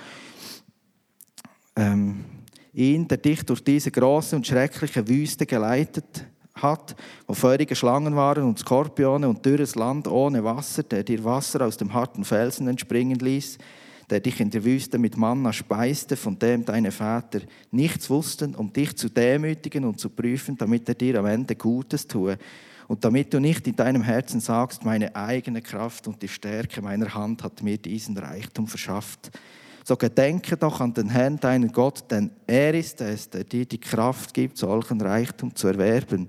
[1.76, 2.24] ähm,
[2.72, 6.26] ihn, der dich durch diese große und schreckliche Wüste geleitet
[6.56, 11.66] hat, wo feurige Schlangen waren und Skorpione und dürres Land ohne Wasser, der dir Wasser
[11.66, 13.58] aus dem harten Felsen entspringen ließ,
[14.10, 17.40] der dich in der Wüste mit Manna speiste, von dem deine Väter
[17.70, 22.06] nichts wussten, um dich zu demütigen und zu prüfen, damit er dir am Ende Gutes
[22.06, 22.38] tue.
[22.86, 27.14] Und damit du nicht in deinem Herzen sagst, meine eigene Kraft und die Stärke meiner
[27.14, 29.30] Hand hat mir diesen Reichtum verschafft.
[29.84, 33.80] So gedenke doch an den Herrn, deinen Gott, denn er ist es, der dir die
[33.80, 36.28] Kraft gibt, solchen Reichtum zu erwerben,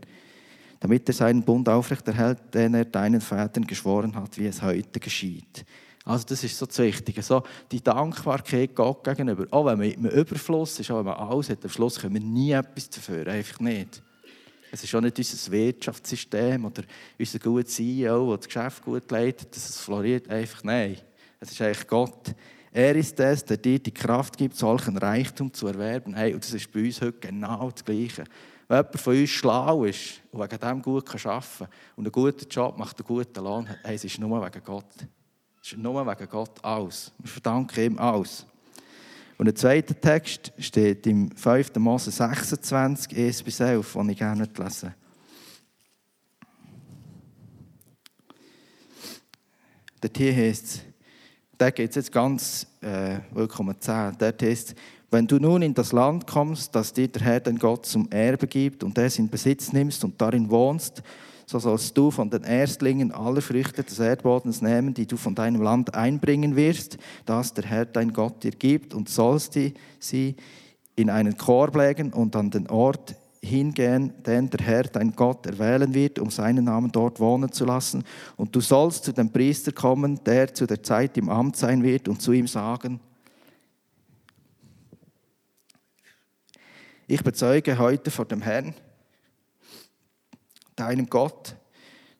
[0.82, 5.66] damit er seinen Bund aufrechterhält, den er deinen Vätern geschworen hat, wie es heute geschieht.
[6.06, 7.42] Also das ist so das Wichtige, so
[7.72, 9.48] die Dankbarkeit Gott gegenüber.
[9.50, 12.22] Auch wenn man im Überfluss ist, auch wenn man alles hat, am Schluss können wir
[12.22, 14.04] nie etwas dafür, einfach nicht.
[14.72, 16.84] Es ist auch nicht unser Wirtschaftssystem oder
[17.18, 20.30] unser guter CEO, der das Geschäft gut leitet, dass es floriert.
[20.30, 20.98] Einfach nein.
[21.40, 22.36] Es ist eigentlich Gott.
[22.72, 26.14] Er ist es, der dir die Kraft gibt, solchen Reichtum zu erwerben.
[26.14, 28.26] Hey, und das ist bei uns heute genau das Gleiche.
[28.68, 32.50] Wenn jemand von uns schlau ist und wegen dem gut arbeiten kann und einen guten
[32.50, 34.86] Job macht, einen guten Lohn hat, hey, es ist nur wegen Gott.
[35.66, 37.12] Es ist nur wegen Gott alles.
[37.18, 38.46] Wir verdanken ihm alles.
[39.36, 41.74] Und der zweite Text steht im 5.
[41.78, 44.94] Mose 26, 1 bis 11, den ich gerne lesen
[50.02, 50.82] Dort hier heißt es,
[51.58, 54.18] da geht es jetzt ganz äh, willkommen um 10.
[54.20, 54.76] Dort heißt es,
[55.10, 58.46] wenn du nun in das Land kommst, das dir der Herr dein Gott zum Erbe
[58.46, 61.02] gibt und es in Besitz nimmst und darin wohnst,
[61.46, 65.62] so sollst du von den Erstlingen aller Früchte des Erdbodens nehmen, die du von deinem
[65.62, 70.36] Land einbringen wirst, das der Herr dein Gott dir gibt, und sollst die, sie
[70.96, 75.94] in einen Korb legen und an den Ort hingehen, den der Herr dein Gott erwählen
[75.94, 78.04] wird, um seinen Namen dort wohnen zu lassen.
[78.38, 82.08] Und du sollst zu dem Priester kommen, der zu der Zeit im Amt sein wird,
[82.08, 83.00] und zu ihm sagen,
[87.08, 88.74] ich bezeuge heute vor dem Herrn,
[90.76, 91.56] deinem Gott,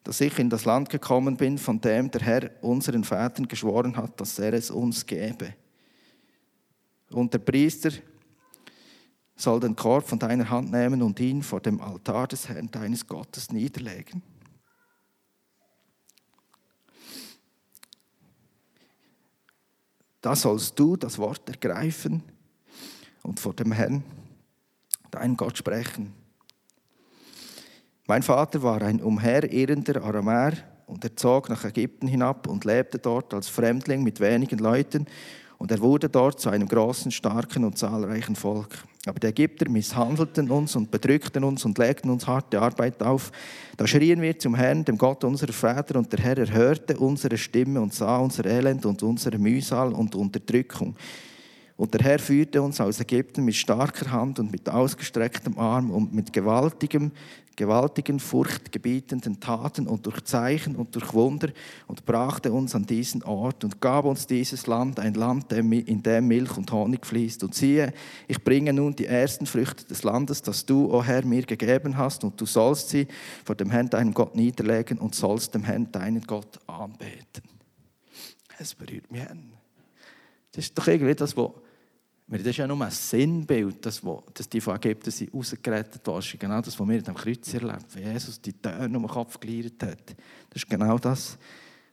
[0.04, 4.20] dass ich in das Land gekommen bin, von dem der Herr unseren Vätern geschworen hat,
[4.22, 5.54] dass er es uns gebe.
[7.10, 7.92] Und der Priester
[9.36, 13.06] soll den Korb von deiner Hand nehmen und ihn vor dem Altar des Herrn deines
[13.06, 14.22] Gottes niederlegen.
[20.22, 22.24] Da sollst du das Wort ergreifen
[23.22, 24.04] und vor dem Herrn,
[25.12, 26.25] dein Gott, sprechen.
[28.08, 30.54] Mein Vater war ein umherirrender Aramäer
[30.86, 35.08] und er zog nach Ägypten hinab und lebte dort als Fremdling mit wenigen Leuten
[35.58, 38.84] und er wurde dort zu einem großen, starken und zahlreichen Volk.
[39.08, 43.32] Aber die Ägypter misshandelten uns und bedrückten uns und legten uns harte Arbeit auf.
[43.76, 47.82] Da schrien wir zum Herrn, dem Gott unserer Väter, und der Herr erhörte unsere Stimme
[47.82, 50.96] und sah unser Elend und unsere Mühsal und Unterdrückung.
[51.78, 56.14] Und der Herr führte uns aus Ägypten mit starker Hand und mit ausgestrecktem Arm und
[56.14, 57.12] mit gewaltigem
[57.56, 61.50] gewaltigen, furchtgebietenden Taten und durch Zeichen und durch Wunder
[61.88, 66.28] und brachte uns an diesen Ort und gab uns dieses Land, ein Land, in dem
[66.28, 67.44] Milch und Honig fließt.
[67.44, 67.94] Und siehe,
[68.28, 71.98] ich bringe nun die ersten Früchte des Landes, das du, o oh Herr, mir gegeben
[71.98, 73.08] hast, und du sollst sie
[73.44, 77.44] vor dem Herrn, deinem Gott, niederlegen und sollst dem Herrn, deinen Gott, anbeten.
[78.58, 79.24] Es berührt mich.
[80.52, 81.52] Das ist doch irgendwie das, was
[82.28, 84.02] das ist ja nur ein Sinnbild, das,
[84.34, 86.40] dass die von Ägypten sind rausgerettet wurden.
[86.40, 89.40] Genau das, was wir in dem Kreuz erlebt wie Jesus die Töne um den Kopf
[89.40, 90.16] geleiert hat.
[90.50, 91.38] Das ist genau das,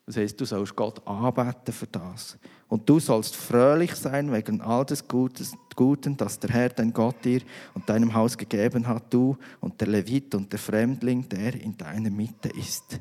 [0.05, 2.37] Das heißt, du sollst Gott anbeten für das.
[2.69, 7.43] Und du sollst fröhlich sein wegen all des Guten, das der Herr, dein Gott, dir
[7.75, 12.11] und deinem Haus gegeben hat, du und der Levit und der Fremdling, der in deiner
[12.11, 13.01] Mitte ist.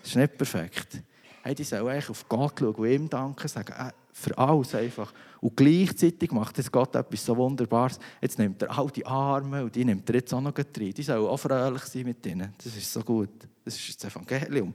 [0.00, 1.02] Das ist nicht perfekt.
[1.42, 5.12] Hey, die sollen eigentlich auf Gott schauen und ihm danken, sagen, äh, für alles einfach.
[5.40, 7.98] Und gleichzeitig macht jetzt Gott etwas so Wunderbares.
[8.20, 10.94] Jetzt nimmt er all die Arme und die nimmt er jetzt auch noch rein.
[10.94, 12.54] Die sollen auch fröhlich sein mit ihnen.
[12.62, 13.48] Das ist so gut.
[13.64, 14.74] Das ist das Evangelium.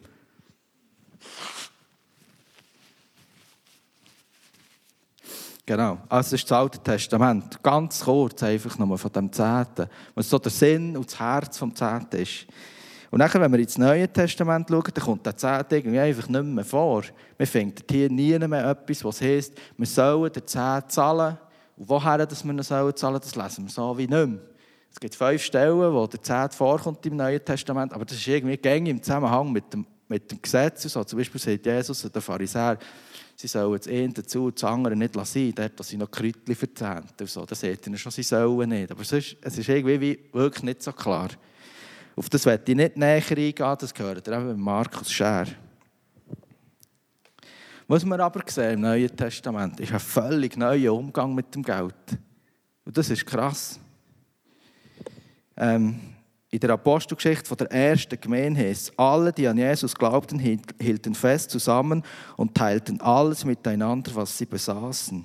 [5.66, 7.62] Genau, also das ist das Alte Testament.
[7.62, 9.88] Ganz kurz einfach nochmal von dem Zehnten.
[10.16, 12.48] Was so der Sinn und das Herz vom Zehnten ist.
[13.10, 16.66] Und dann, wenn wir ins Neue Testament schauen, dann kommt der Zehnte einfach nicht mehr
[16.66, 17.04] vor.
[17.38, 21.38] Man findet hier nie mehr etwas, was heisst, wir sollen den Zehnten zahlen.
[21.78, 24.40] Und woher dass wir ihn zahlen sollen, das lesen wir so wie nicht mehr.
[24.92, 28.58] Es gibt fünf Stellen, wo der Zehnte vorkommt im Neuen Testament, aber das ist irgendwie
[28.58, 30.84] gängig im Zusammenhang mit dem, mit dem Gesetz.
[30.84, 32.80] So, zum Beispiel sagt Jesus den Pharisäer,
[33.36, 37.14] sie sollen das eine dazu, das andere nicht lassen, dort, dass sie noch Kräutchen verzehnt.
[37.26, 37.46] So.
[37.46, 38.92] Das sagt ihnen schon, sie sollen nicht.
[38.92, 41.30] Aber es ist, es ist irgendwie wirklich nicht so klar.
[42.18, 45.46] Auf das werde ich nicht näher eingehen, das gehört eben mit Markus Scher.
[47.88, 51.94] Was wir aber sehen im Neuen Testament, ist ein völlig neuer Umgang mit dem Geld.
[52.84, 53.80] Und das ist krass.
[55.56, 56.00] Ähm,
[56.50, 61.52] in der Apostelgeschichte von der ersten Gemeinde heißt alle, die an Jesus glaubten, hielten fest
[61.52, 62.02] zusammen
[62.36, 65.24] und teilten alles miteinander, was sie besaßen.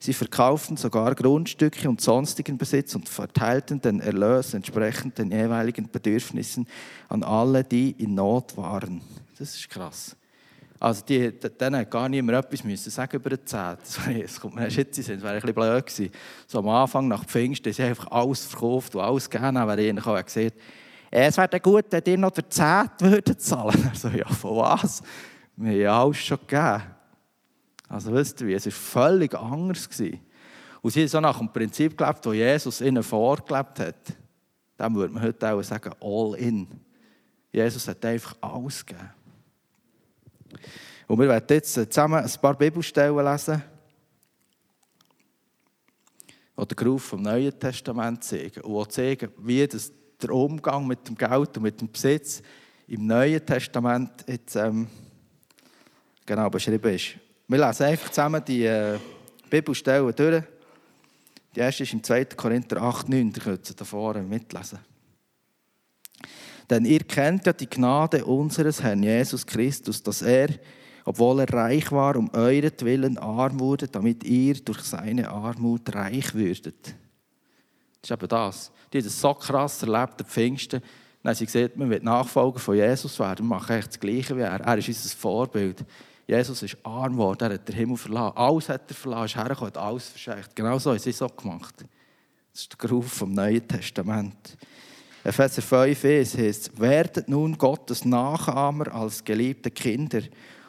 [0.00, 6.68] Sie verkauften sogar Grundstücke und sonstigen Besitz und verteilten den Erlös entsprechend den jeweiligen Bedürfnissen
[7.08, 9.00] an alle, die in Not waren.
[9.38, 10.16] Das ist krass.
[10.80, 13.80] Also die, denen hat gar niemand etwas müssen sagen über den Zehnt.
[14.24, 16.12] Es kommt mir jetzt sind, wäre ein bisschen blöd gewesen.
[16.46, 20.24] So am Anfang, nach Pfingsten, sie einfach alles verkauft und alles gegeben, wäre ihnen auch
[20.24, 20.54] gesagt,
[21.10, 23.88] es wäre gut, wenn ihr noch den Zehnt würdet zahlen.
[23.90, 25.02] Also ja, von was?
[25.56, 26.82] Wir haben ja alles schon gegeben.
[27.88, 29.88] Also wisst ihr wie, es war völlig anders.
[30.82, 34.16] Und sie haben so nach dem Prinzip gelebt, das Jesus ihnen vorgelebt hat.
[34.76, 36.68] Dann würde man heute auch sagen, all in.
[37.50, 39.10] Jesus hat einfach alles gegeben.
[41.06, 43.62] Und wir werden jetzt zusammen ein paar Bibelstellen lesen,
[46.58, 51.16] die den Geruf vom Neuen Testament zeigen und zeigen, wie das, der Umgang mit dem
[51.16, 52.42] Geld und mit dem Besitz
[52.86, 54.88] im Neuen Testament jetzt, ähm,
[56.26, 57.27] genau beschrieben ist.
[57.50, 58.98] Wir lesen einfach zusammen die äh,
[59.48, 60.42] Bibelstellen durch.
[61.56, 62.26] Die erste ist im 2.
[62.26, 63.32] Korinther 8, 9.
[63.32, 64.78] Da könnt ihr da vorne mitlesen.
[66.68, 70.50] Denn ihr kennt ja die Gnade unseres Herrn Jesus Christus, dass er,
[71.06, 76.94] obwohl er reich war, um euretwillen arm wurde, damit ihr durch seine Armut reich würdet.
[78.02, 78.72] Das ist eben das.
[78.92, 80.82] Die haben so krass erlebt, der Pfingsten.
[81.22, 83.46] Dann haben sie gesagt, man wird Nachfolger von Jesus werden.
[83.46, 84.60] Wir machen echt das Gleiche wie er.
[84.60, 85.82] Er ist unser Vorbild.
[86.28, 88.36] Jesus ist arm geworden, er hat den Himmel verlassen.
[88.36, 90.54] Alles hat er verlassen, ist hergekommen, hat alles verschenkt.
[90.54, 91.74] Genau so sie es auch gemacht.
[92.52, 94.58] Das ist der Geruf vom Neuen Testament.
[95.24, 100.20] Epheser 5 es heißt, werdet nun Gottes Nachahmer als geliebte Kinder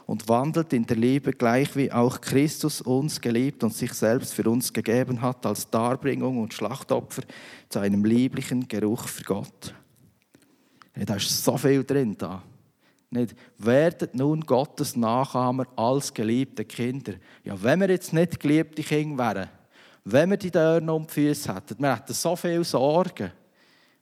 [0.06, 4.50] und wandelt in der Liebe gleich wie auch Christus uns geliebt und sich selbst für
[4.50, 7.24] uns gegeben hat als Darbringung und Schlachtopfer
[7.68, 9.76] zu einem lieblichen Geruch für Gott.
[10.96, 12.42] Ja, da ist so viel drin da.
[13.12, 17.14] Nicht, werdet nun Gottes Nachahmer als geliebte Kinder.
[17.44, 19.50] Ja, wenn wir jetzt nicht geliebte Kinder wären,
[20.06, 23.32] wenn wir die Dörner um die Füße hätten, wir hätten so viel Sorgen.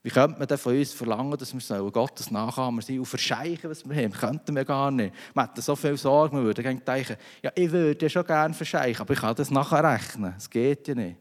[0.04, 3.88] Wie könnte man denn von uns verlangen, dass wir Gottes Nachahmer sein und verscheichen, was
[3.88, 4.14] wir haben?
[4.14, 5.14] Könnten wir gar nicht.
[5.34, 9.02] Wir hätten so viel Sorgen, wir würden denken, ja, ich würde ja schon gerne verscheichen,
[9.02, 10.34] aber ich kann das nachher rechnen.
[10.34, 11.18] Das geht ja nicht.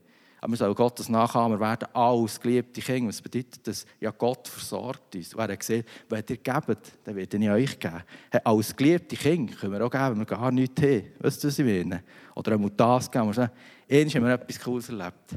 [0.46, 3.08] Wir sollen Gottes Nachahmer werden, als geliebte Kinder.
[3.08, 3.84] Was bedeutet das?
[3.98, 5.34] Ja, Gott versorgt uns.
[5.34, 8.02] Und er hat gesagt, wenn ihr gebt, dann werde ich euch geben.
[8.30, 11.02] Hey, als geliebte Kinder können wir auch geben, wenn wir gar nichts haben.
[11.18, 12.02] Weißt du, was ich meine?
[12.34, 13.28] Oder er muss das geben.
[13.28, 13.50] Einmal
[13.88, 15.36] haben wir etwas Cooles erlebt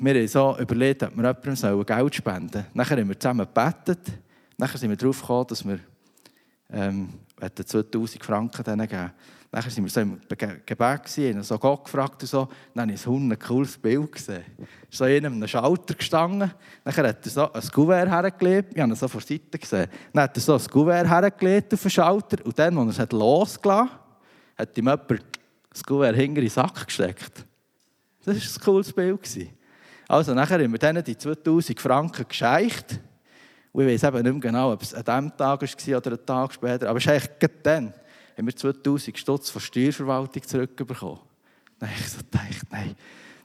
[0.00, 2.66] wir haben so überlegt, ob wir jemandem Geld spenden sollen.
[2.74, 4.00] Nachher haben wir zusammen gebetet.
[4.56, 5.78] Nachher sind wir darauf gekommen, dass wir
[6.72, 7.08] ähm,
[7.40, 9.12] 2000 Franken denen geben.
[9.56, 10.20] Nachher waren wir so im
[10.66, 12.46] Gebet, haben so Gott gefragt und so.
[12.74, 14.44] Dann habe ich ein cooles Bild gesehen.
[14.58, 16.52] ist so einer einem Schalter gestanden.
[16.84, 18.74] Nachher hat er so ein Kuvert hergelegt.
[18.74, 19.86] Ich habe ihn so von der Seite gesehen.
[20.12, 22.44] Dann hat er so ein Kuvert hergelegt auf den Schalter.
[22.44, 23.88] Und dann, als er es losgelassen
[24.58, 25.24] hat, hat ihm jemand
[25.70, 27.46] das Kuvert hinter in den Sack gesteckt.
[28.26, 29.50] Das war ein cooles Bild.
[30.06, 33.00] Also nachher haben wir denen die 2000 Franken gescheicht.
[33.72, 36.26] Und ich weiß eben nicht mehr genau, ob es an diesem Tag war oder einen
[36.26, 36.90] Tag später.
[36.90, 37.94] Aber es ist eigentlich dann,
[38.36, 41.18] haben wir 2000 Stutz von der Steuerverwaltung zurückbekommen.
[41.78, 42.96] Dann habe ich gedacht, nein,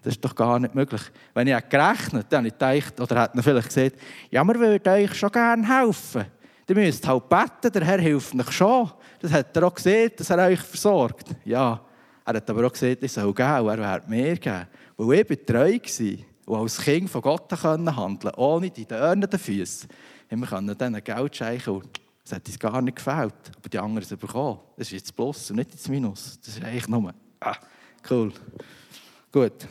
[0.02, 1.02] das ist doch gar nicht möglich.
[1.34, 3.96] Wenn ich gerechnet dann habe ich gedacht, oder hätte vielleicht gesagt,
[4.30, 6.26] ja, wir würden euch schon gerne helfen.
[6.68, 8.90] Ihr müsst halt beten, der Herr hilft euch schon.
[9.20, 11.28] Das hat er auch gesehen, dass er euch versorgt.
[11.44, 11.82] Ja,
[12.24, 14.68] er hat aber auch gesehen, ich soll geben, er wird mir geben.
[14.96, 15.78] Weil ich treu
[16.46, 19.90] war und als Kind von Gott handeln konnte, ohne die Dörner den Füßen,
[20.30, 23.34] haben wir diesen Geld schenken und es hat uns gar nicht gefällt.
[23.58, 24.60] Aber die anderen sind bekommen.
[24.78, 26.40] Das ist jetzt Plus und nicht das Minus.
[26.40, 27.56] Das ist eigentlich nur, ah,
[28.10, 28.32] cool.
[29.32, 29.68] Gut.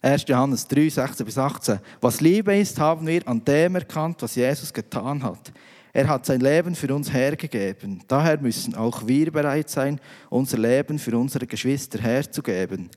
[0.00, 0.24] 1.
[0.26, 1.78] Johannes 3, 16 bis 18.
[2.00, 5.52] Was Liebe ist, haben wir an dem erkannt, was Jesus getan hat.
[5.92, 8.02] Er hat sein Leben für uns hergegeben.
[8.08, 12.90] Daher müssen auch wir bereit sein, unser Leben für unsere Geschwister herzugeben.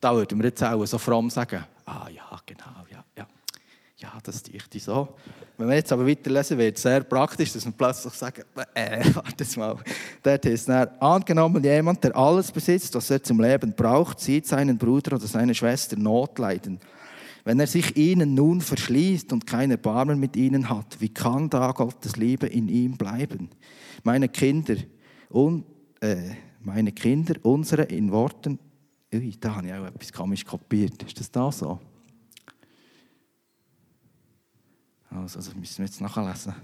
[0.00, 3.26] Da würden wir jetzt auch so fromm sagen, ah ja, genau, ja, ja.
[3.96, 5.14] Ja, das dichte so.
[5.60, 9.44] Wenn wir jetzt aber weiterlesen, wird es sehr praktisch, dass wir plötzlich sagen, äh, warte
[9.58, 9.76] mal.
[10.22, 14.78] Dort ist dann, angenommen jemand, der alles besitzt, was er zum Leben braucht, sieht seinen
[14.78, 16.80] Bruder oder seine Schwester Not leiden.
[17.44, 21.72] Wenn er sich ihnen nun verschließt und kein Erbarmen mit ihnen hat, wie kann da
[21.72, 23.50] Gottes Liebe in ihm bleiben?
[24.02, 24.76] Meine Kinder,
[25.28, 25.66] un,
[26.00, 28.58] äh, meine Kinder, unsere in Worten,
[29.12, 31.02] ui, da habe ich auch etwas komisch kopiert.
[31.02, 31.78] Ist das da so?
[35.10, 36.54] Also, das müssen wir jetzt nachlesen.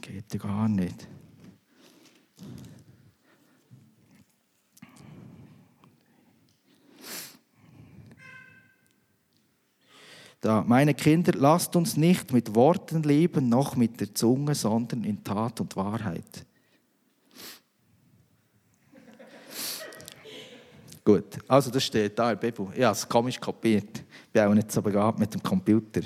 [0.00, 1.06] Geht ja gar nicht.
[10.40, 15.22] Da, meine Kinder, lasst uns nicht mit Worten lieben, noch mit der Zunge, sondern in
[15.22, 16.46] Tat und Wahrheit.
[21.04, 22.68] Gut, also das steht da in der Bibel.
[22.74, 23.98] Ich habe es komisch kopiert.
[23.98, 26.02] Ich bin auch nicht so begabt mit dem Computer.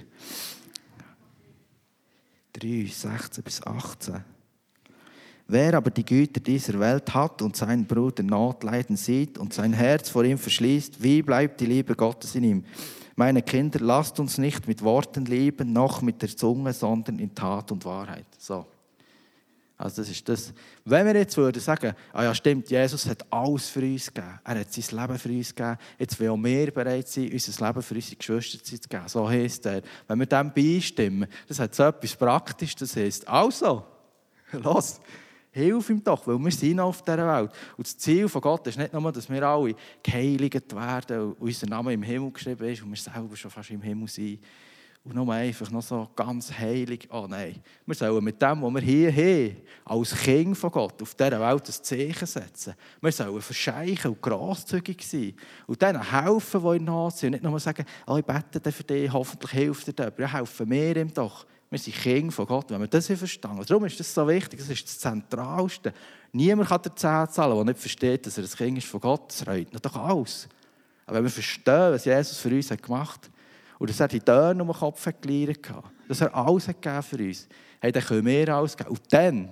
[2.55, 4.25] 3, 16 bis 18.
[5.47, 10.09] Wer aber die Güter dieser Welt hat und seinen Bruder Notleiden sieht und sein Herz
[10.09, 12.64] vor ihm verschließt, wie bleibt die Liebe Gottes in ihm?
[13.17, 17.71] Meine Kinder, lasst uns nicht mit Worten lieben, noch mit der Zunge, sondern in Tat
[17.71, 18.27] und Wahrheit.
[18.38, 18.67] So.
[19.85, 20.55] Also das ist das.
[20.87, 24.40] Wenn wir jetzt würden sagen, ah ja stimmt, Jesus hat alles für uns gegeben.
[24.42, 25.77] Er hat sein Leben für uns gegeben.
[25.99, 29.09] Jetzt will wir bereit sein, unser Leben für unsere Geschwister zu geben.
[29.09, 29.83] So heisst er.
[30.09, 32.77] Wenn wir dem beistimmen, das hat so etwas Praktisches.
[32.77, 33.85] Das heisst, also,
[34.53, 35.03] los,
[35.51, 37.51] hilf ihm doch, weil wir sind auf dieser Welt.
[37.77, 41.66] Und das Ziel von Gott ist nicht nur, dass wir alle geheiligt werden und unser
[41.66, 44.40] Name im Himmel geschrieben ist und wir selber schon fast im Himmel sind
[45.05, 48.81] und nur einfach noch so ganz heilig, oh nein, wir sollen mit dem, was wir
[48.81, 52.75] hier haben, als Kind von Gott auf dieser Welt ein Zeichen setzen.
[53.03, 55.35] Wir sollen verscheichen und grosszügig sein
[55.67, 57.35] und denen helfen, die in Not sind.
[57.35, 60.12] Und nicht nur sagen, oh, ich bete für dich, hoffentlich hilft dir das.
[60.17, 61.45] Ja, helfen wir ihm doch.
[61.69, 63.61] Wir sind Kinder von Gott, wenn wir das verstehen.
[63.67, 65.93] Darum ist das so wichtig, das ist das Zentralste.
[66.33, 69.29] Niemand kann dir Zehn zahlen, der nicht versteht, dass er ein Kind ist von Gott.
[69.29, 70.49] Das reut doch alles.
[71.05, 73.34] Aber wenn wir verstehen, was Jesus für uns gemacht hat,
[73.78, 77.18] und dass er die Türen um den Kopf geleiert hat, dass er alles hat für
[77.18, 77.48] uns,
[77.80, 78.90] hey, dann können wir alles geben.
[78.90, 79.48] Und dann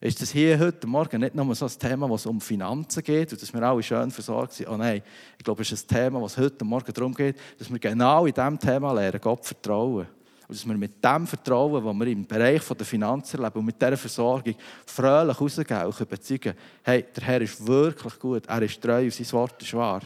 [0.00, 3.40] ist das hier heute Morgen nicht nur so ein Thema, was um Finanzen geht und
[3.40, 4.68] dass wir alle schön versorgt sind.
[4.68, 5.02] Oh nein,
[5.38, 8.34] ich glaube, es ist ein Thema, was heute Morgen darum geht, dass wir genau in
[8.34, 10.06] diesem Thema lernen, Gott vertrauen.
[10.46, 13.80] Und dass wir mit dem Vertrauen, das wir im Bereich der Finanzen erleben und mit
[13.80, 19.04] dieser Versorgung fröhlich rausgehen und überzeugen, hey, der Herr ist wirklich gut, er ist treu
[19.04, 20.02] und sein Wort ist wahr.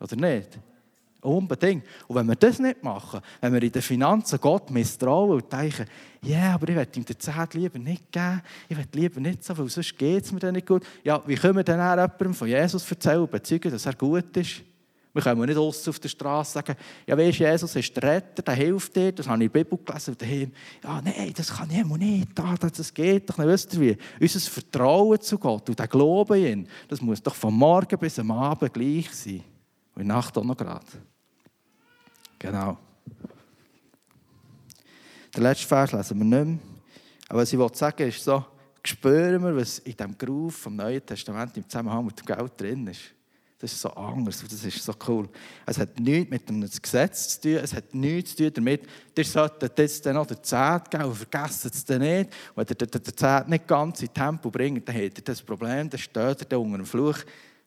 [0.00, 0.58] Oder nicht?
[1.22, 1.84] Unbedingt.
[2.08, 5.86] Und wenn wir das nicht machen, wenn wir in den Finanzen Gott misstrauen und denken,
[6.24, 9.44] ja, yeah, aber ich werde ihm den Zehnt lieber nicht geben, ich werde lieber nicht
[9.44, 10.84] so, weil sonst geht es mir dann nicht gut.
[11.04, 14.62] Ja, wie können wir dann jemandem von Jesus erzählen und bezeugen, dass er gut ist?
[15.12, 16.74] Wir können nicht aus auf der Straße sagen,
[17.06, 19.78] ja, weißt Jesus ist der Retter, der hilft dir, das habe ich in der Bibel
[19.84, 20.10] gelesen.
[20.12, 23.46] Und daheim, ja, nein, das kann ich nicht, das geht doch nicht.
[23.46, 23.98] Wisst ihr wie?
[24.20, 28.18] Unser Vertrauen zu Gott und der Glaube in ihn, das muss doch von morgen bis
[28.18, 29.44] am Abend gleich sein.
[29.94, 30.86] Und Nacht auch noch gerade.
[32.38, 32.78] Genau.
[35.34, 36.58] Den letzten Vers lesen wir nicht mehr.
[37.28, 38.44] Aber was ich sagen ist so,
[38.84, 42.86] spüren wir, was in diesem Groove vom Neuen Testament im Zusammenhang mit dem Geld drin
[42.88, 43.00] ist.
[43.58, 45.28] Das ist so anders das ist so cool.
[45.64, 48.82] Es hat nichts mit einem Gesetz zu tun, es hat nichts zu tun damit,
[49.16, 52.30] ihr solltet jetzt noch den Zehnt geben und vergessen es dann nicht.
[52.56, 56.00] wenn ihr den Zehnt nicht ganz in Tempo bringt, dann habt ihr das Problem, dann
[56.00, 57.18] steht ihr unter dem Fluch.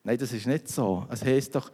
[0.04, 1.06] Nein, das ist nicht so.
[1.10, 1.72] Es heisst doch,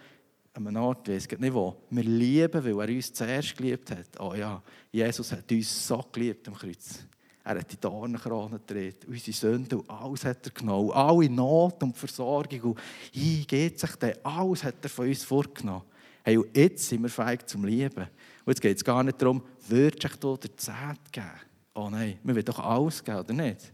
[0.55, 4.21] an einem Ort, ich nicht wo, wir lieben, weil er uns zuerst geliebt hat.
[4.21, 7.01] Oh ja, Jesus hat uns so geliebt am Kreuz.
[7.45, 10.93] Er hat die Dornenkrone gedreht, unsere Sünden und alles hat er genommen.
[10.93, 12.79] Alle Not und Versorgung und
[13.13, 14.15] wie geht sich denn?
[14.23, 15.85] Alles hat er von uns vorgenommen.
[16.23, 18.07] Hey, und jetzt sind wir fähig zum Lieben.
[18.45, 21.27] Und jetzt geht es gar nicht darum, würdest du dir Zehnt geben?
[21.75, 23.73] Oh nein, wir wollen doch alles geben, oder nicht?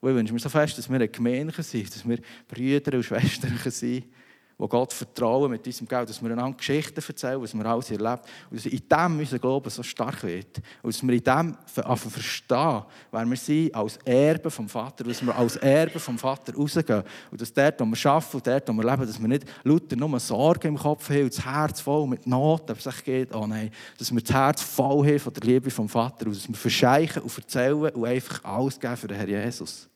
[0.00, 3.04] Und ich wünsche mir so fest, dass wir eine Gemeinde sind, dass wir Brüder und
[3.04, 4.04] Schwestern sind,
[4.58, 8.24] wo Gott vertrauen mit diesem Geld, dass wir einander Geschichten erzählen, was wir alles erlebt
[8.50, 10.62] und dass in dem unser Glaube so stark wird.
[10.82, 11.56] Und dass wir in dem
[11.96, 17.02] verstehen, wer wir sind als Erbe vom Vater, dass wir als Erbe vom Vater rausgehen.
[17.30, 19.96] Und dass dort, wo wir arbeiten und dort, wo wir leben, dass wir nicht lauter
[19.96, 23.34] nur Sorgen im Kopf haben und das Herz voll mit Not, ob es sich geht,
[23.34, 26.48] oh nein, dass wir das Herz voll haben von der Liebe vom Vater und dass
[26.48, 29.88] wir verscheichen und erzählen und einfach alles geben für den Herr Jesus.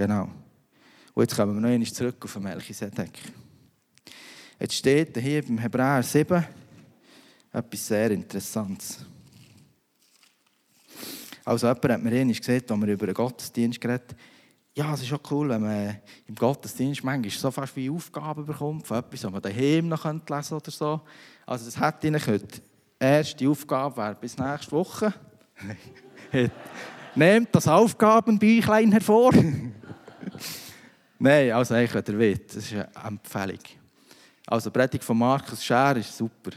[0.00, 0.30] Genau.
[1.12, 3.18] Und jetzt kommen wir noch einmal zurück auf den Melchisedek.
[4.58, 6.42] Jetzt steht hier beim Hebräer 7
[7.52, 9.04] etwas sehr Interessantes.
[11.44, 14.16] Also jemand hat mir einmal gesagt, als wir über den Gottesdienst geredet
[14.74, 18.86] ja, es ist auch cool, wenn man im Gottesdienst manchmal so fast wie Aufgaben bekommt,
[18.86, 21.00] von etwas, was man daheim noch lesen könnte oder so.
[21.44, 22.62] Also das hätte ich nicht.
[22.98, 25.12] Erste Aufgabe wäre bis nächste Woche.
[27.14, 29.34] Nehmt das Aufgabenbüchlein hervor.
[31.18, 33.58] Nein, also eigentlich, wenn ihr wollt, das ist eine Empfehlung.
[34.46, 36.50] Also die Predigt von Markus Scher ist super.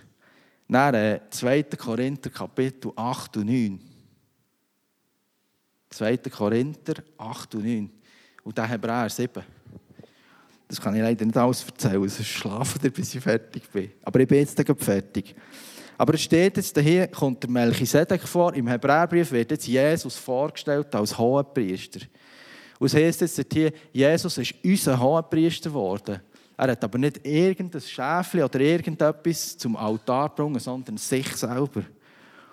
[0.68, 1.64] Dann äh, 2.
[1.78, 3.80] Korinther Kapitel 8 und 9.
[5.89, 6.18] 2.
[6.18, 7.89] Korinther 8 und 9.
[8.43, 9.43] Und dann Hebräer 7.
[10.68, 13.91] Das kann ich leider nicht alles erzählen, sonst schlafen ihr, bis ich fertig bin.
[14.01, 15.36] Aber ich bin jetzt fertig.
[15.97, 18.53] Aber es steht jetzt hier, kommt der Melchisedek vor.
[18.55, 21.99] Im Hebräerbrief wird jetzt Jesus vorgestellt als Hohepriester.
[22.80, 26.19] Und es heisst jetzt hier, Jesus ist unser Hohepriester geworden.
[26.57, 31.84] Er hat aber nicht irgendein Schäfchen oder irgendetwas zum Altar gebracht, sondern sich selber.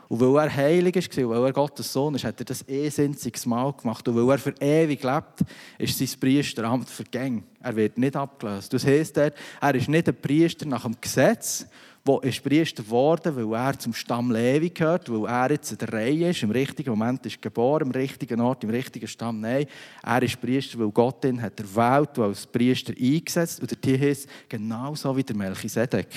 [0.09, 3.47] Und weil er heilig war, weil er Gottes Sohn ist, hat er das eh einziges
[3.47, 4.09] Mal gemacht.
[4.09, 5.45] Und weil er für ewig lebt,
[5.79, 7.45] ist sein Priesteramt vergänglich.
[7.63, 8.73] Er wird nicht abgelöst.
[8.73, 9.33] Das heisst, er
[9.73, 11.65] ist nicht ein Priester nach dem Gesetz,
[12.07, 15.93] der ist Priester geworden, weil er zum Stamm Levi gehört, weil er jetzt in der
[15.93, 19.41] Reihe ist, im richtigen Moment ist geboren, im richtigen Ort, im richtigen Stamm.
[19.41, 19.67] Nein,
[20.03, 23.61] er ist Priester, weil Gott ihn hat erwählt und als Priester eingesetzt.
[23.61, 26.09] Und der Tier ist genauso wie der Melchisedek.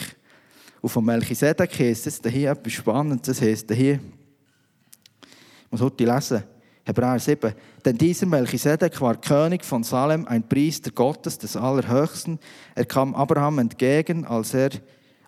[0.81, 3.37] Und von Melchisedek heisst es hier etwas Spannendes.
[3.37, 6.43] Das heisst hier, ich muss heute lesen,
[6.85, 7.53] Hebräer 7.
[7.83, 12.39] Denn dieser Melchisedek war König von Salem, ein Priester Gottes des Allerhöchsten.
[12.75, 14.71] Er kam Abraham entgegen, als er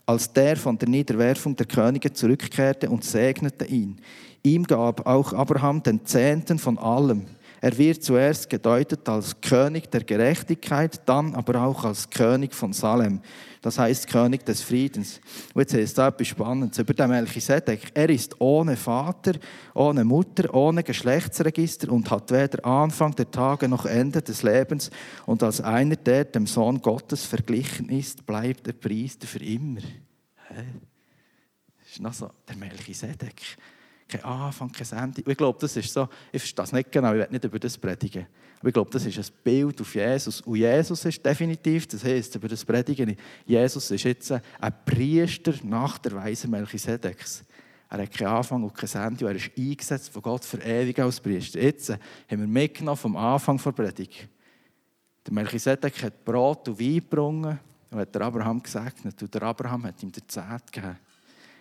[0.05, 3.97] als der von der Niederwerfung der Könige zurückkehrte und segnete ihn.
[4.43, 7.25] Ihm gab auch Abraham den Zehnten von allem.
[7.65, 13.21] Er wird zuerst gedeutet als König der Gerechtigkeit, dann aber auch als König von Salem.
[13.63, 15.19] Das heißt König des Friedens.
[15.51, 17.89] Und jetzt ist da etwas Spannendes über den Melchisedek.
[17.95, 19.31] Er ist ohne Vater,
[19.73, 24.91] ohne Mutter, ohne Geschlechtsregister und hat weder Anfang der Tage noch Ende des Lebens.
[25.25, 29.81] Und als einer, der dem Sohn Gottes verglichen ist, bleibt er Priester für immer.
[30.49, 30.65] Hä?
[31.79, 33.57] Das ist noch so der Melchisedek
[34.07, 35.23] kein Anfang, kein Ende.
[35.25, 37.77] ich glaube, das ist so, ich verstehe das nicht genau, ich werde nicht über das
[37.77, 38.27] predigen.
[38.59, 40.41] Aber ich glaube, das ist ein Bild auf Jesus.
[40.41, 44.41] Und Jesus ist definitiv, das heisst, über das Predigen, Jesus ist jetzt ein
[44.85, 47.43] Priester nach der Weise Melchisedeks.
[47.89, 49.27] Er hat keinen Anfang und kein Ende.
[49.27, 51.61] Er ist eingesetzt von Gott für ewig als Priester.
[51.61, 51.99] Jetzt haben
[52.29, 54.27] wir mitgenommen vom Anfang der Predigt.
[55.25, 59.21] Der Melchisedek hat Brot und Wein gebrungen und hat Abraham gesegnet.
[59.21, 60.97] Und der Abraham hat ihm den Zehnt gegeben.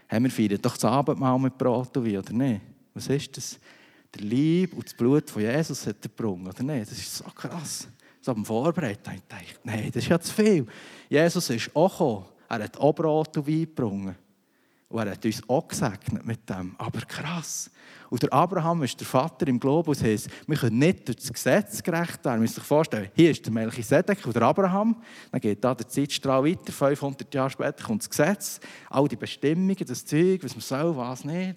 [0.07, 2.61] Hey, wir feiern doch das Abendmahl mit Brot und Wein, oder nicht?
[2.95, 3.59] Was ist das?
[4.15, 6.91] Der Lieb und das Blut von Jesus hat er gebrungen, oder nicht?
[6.91, 7.89] Das ist so krass.
[8.21, 10.67] So beim Vorbereiten habe ich nein, das ist ja zu viel.
[11.09, 12.25] Jesus ist auch gekommen.
[12.49, 14.17] Er hat auch Brot und Wein gebrungen.
[14.89, 16.75] Und er hat uns auch gesegnet mit dem.
[16.79, 17.71] Aber krass.
[18.15, 20.01] Und der Abraham ist der Vater im Globus.
[20.01, 22.37] Heißt, wir können nicht durch das Gesetz gerecht werden.
[22.37, 24.95] Man muss sich vorstellen, hier ist der Melchisedek und der Abraham.
[25.33, 26.71] Dann geht da der Zeitstrahl weiter.
[26.73, 28.61] 500 Jahre später kommt das Gesetz.
[28.89, 31.57] All die Bestimmungen, das Zeug, was man soll, was nicht.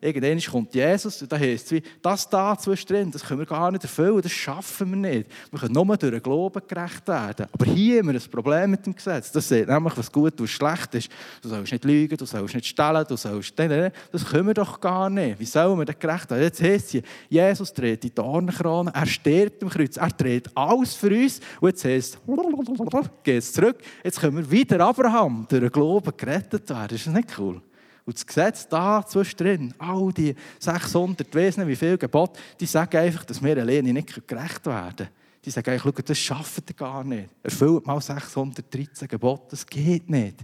[0.00, 3.84] Irgendwann kommt Jesus und da heißt es, das da zwischendrin, das können wir gar nicht
[3.84, 5.30] erfüllen, das schaffen wir nicht.
[5.50, 7.46] Wir können nur durch den Glauben gerecht werden.
[7.52, 9.30] Aber hier haben wir ein Problem mit dem Gesetz.
[9.30, 11.08] Das sieht nämlich, was gut und schlecht ist.
[11.40, 13.56] Du sollst nicht lügen, du sollst nicht stellen, du sollst...
[13.56, 15.41] Das können wir doch gar nicht.
[15.42, 16.44] Wie sollen wir das gerecht werden?
[16.44, 21.08] Jetzt heißt es, Jesus dreht die Dornenkrone, er stirbt am Kreuz, er dreht alles für
[21.08, 21.40] uns.
[21.60, 26.70] Und jetzt heißt es, geht zurück, jetzt können wir wieder Abraham durch den Glauben gerettet
[26.70, 26.94] werden.
[26.94, 27.60] Ist das nicht cool?
[28.04, 33.24] Und das Gesetz da zwischendrin, all die 600 Wesen, wie viele Gebote, die sagen einfach,
[33.24, 35.10] dass wir alleine nicht gerecht werden können.
[35.44, 37.30] Die sagen eigentlich, das schafft ihr gar nicht.
[37.42, 40.36] Erfüllt mal 613 Gebote, das geht nicht.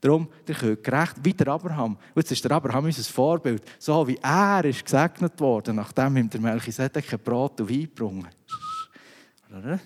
[0.00, 1.98] Darum, ihr könnt gerecht, wie der Abraham.
[2.14, 3.62] Jetzt ist der Abraham unser Vorbild.
[3.78, 8.28] So wie er ist gesegnet worden, nachdem ihm der Melchisedek Brot und Wein gebrungen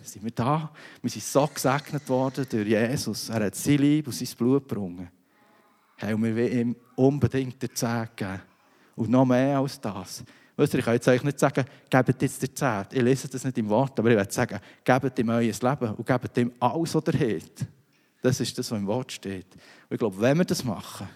[0.03, 0.71] sind wir da.
[1.01, 3.29] Wir sind so gesegnet worden durch Jesus.
[3.29, 5.09] Er hat sein Liebe und sein Blut gebrungen.
[5.97, 8.43] Hey, und wir wollen ihm unbedingt den Zehn geben.
[8.97, 10.23] Und noch mehr als das.
[10.57, 12.93] Weißt du, ich kann jetzt eigentlich nicht sagen, gebt jetzt der Zehnt.
[12.93, 16.07] Ich lese das nicht im Wort, aber ich werde sagen, gebt ihm euer Leben und
[16.07, 17.67] gebt ihm alles, was ihr habt.
[18.25, 19.45] Das ist das, was im Wort steht.
[19.53, 21.07] Und ich glaube, wenn wir das machen,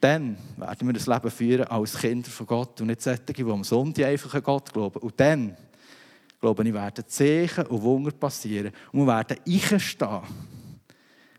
[0.00, 3.62] dann werden wir das Leben führen als Kinder von Gott und nicht solche, die am
[3.62, 4.98] Sonntag einfach an Gott glauben.
[4.98, 5.56] Und dann,
[6.40, 10.22] glaube ich, werden Zeichen und Wunder passieren und wir werden einstehen.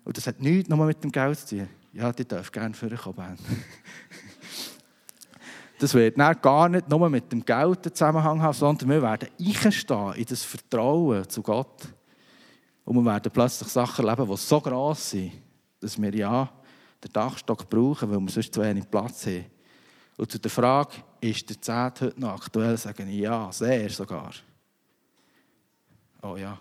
[0.06, 1.68] Und das hat nichts nochmal mit dem Geld zu tun.
[1.92, 3.38] Ja, die darf gerne vorkommen.
[5.78, 9.30] Das wird dann gar nicht nur mit dem Geld einen Zusammenhang haben, sondern wir werden
[9.40, 11.88] einstehen in das Vertrauen zu Gott.
[12.90, 15.34] Und wir werden plötzlich Sachen erleben, die so gross sind,
[15.80, 16.50] dass wir ja
[17.04, 19.46] den Dachstock brauchen, weil wir sonst zu wenig Platz haben.
[20.18, 24.32] Und zu der Frage, ist der Zehnt heute noch aktuell, sagen ja, sehr sogar.
[26.24, 26.60] Oh ja.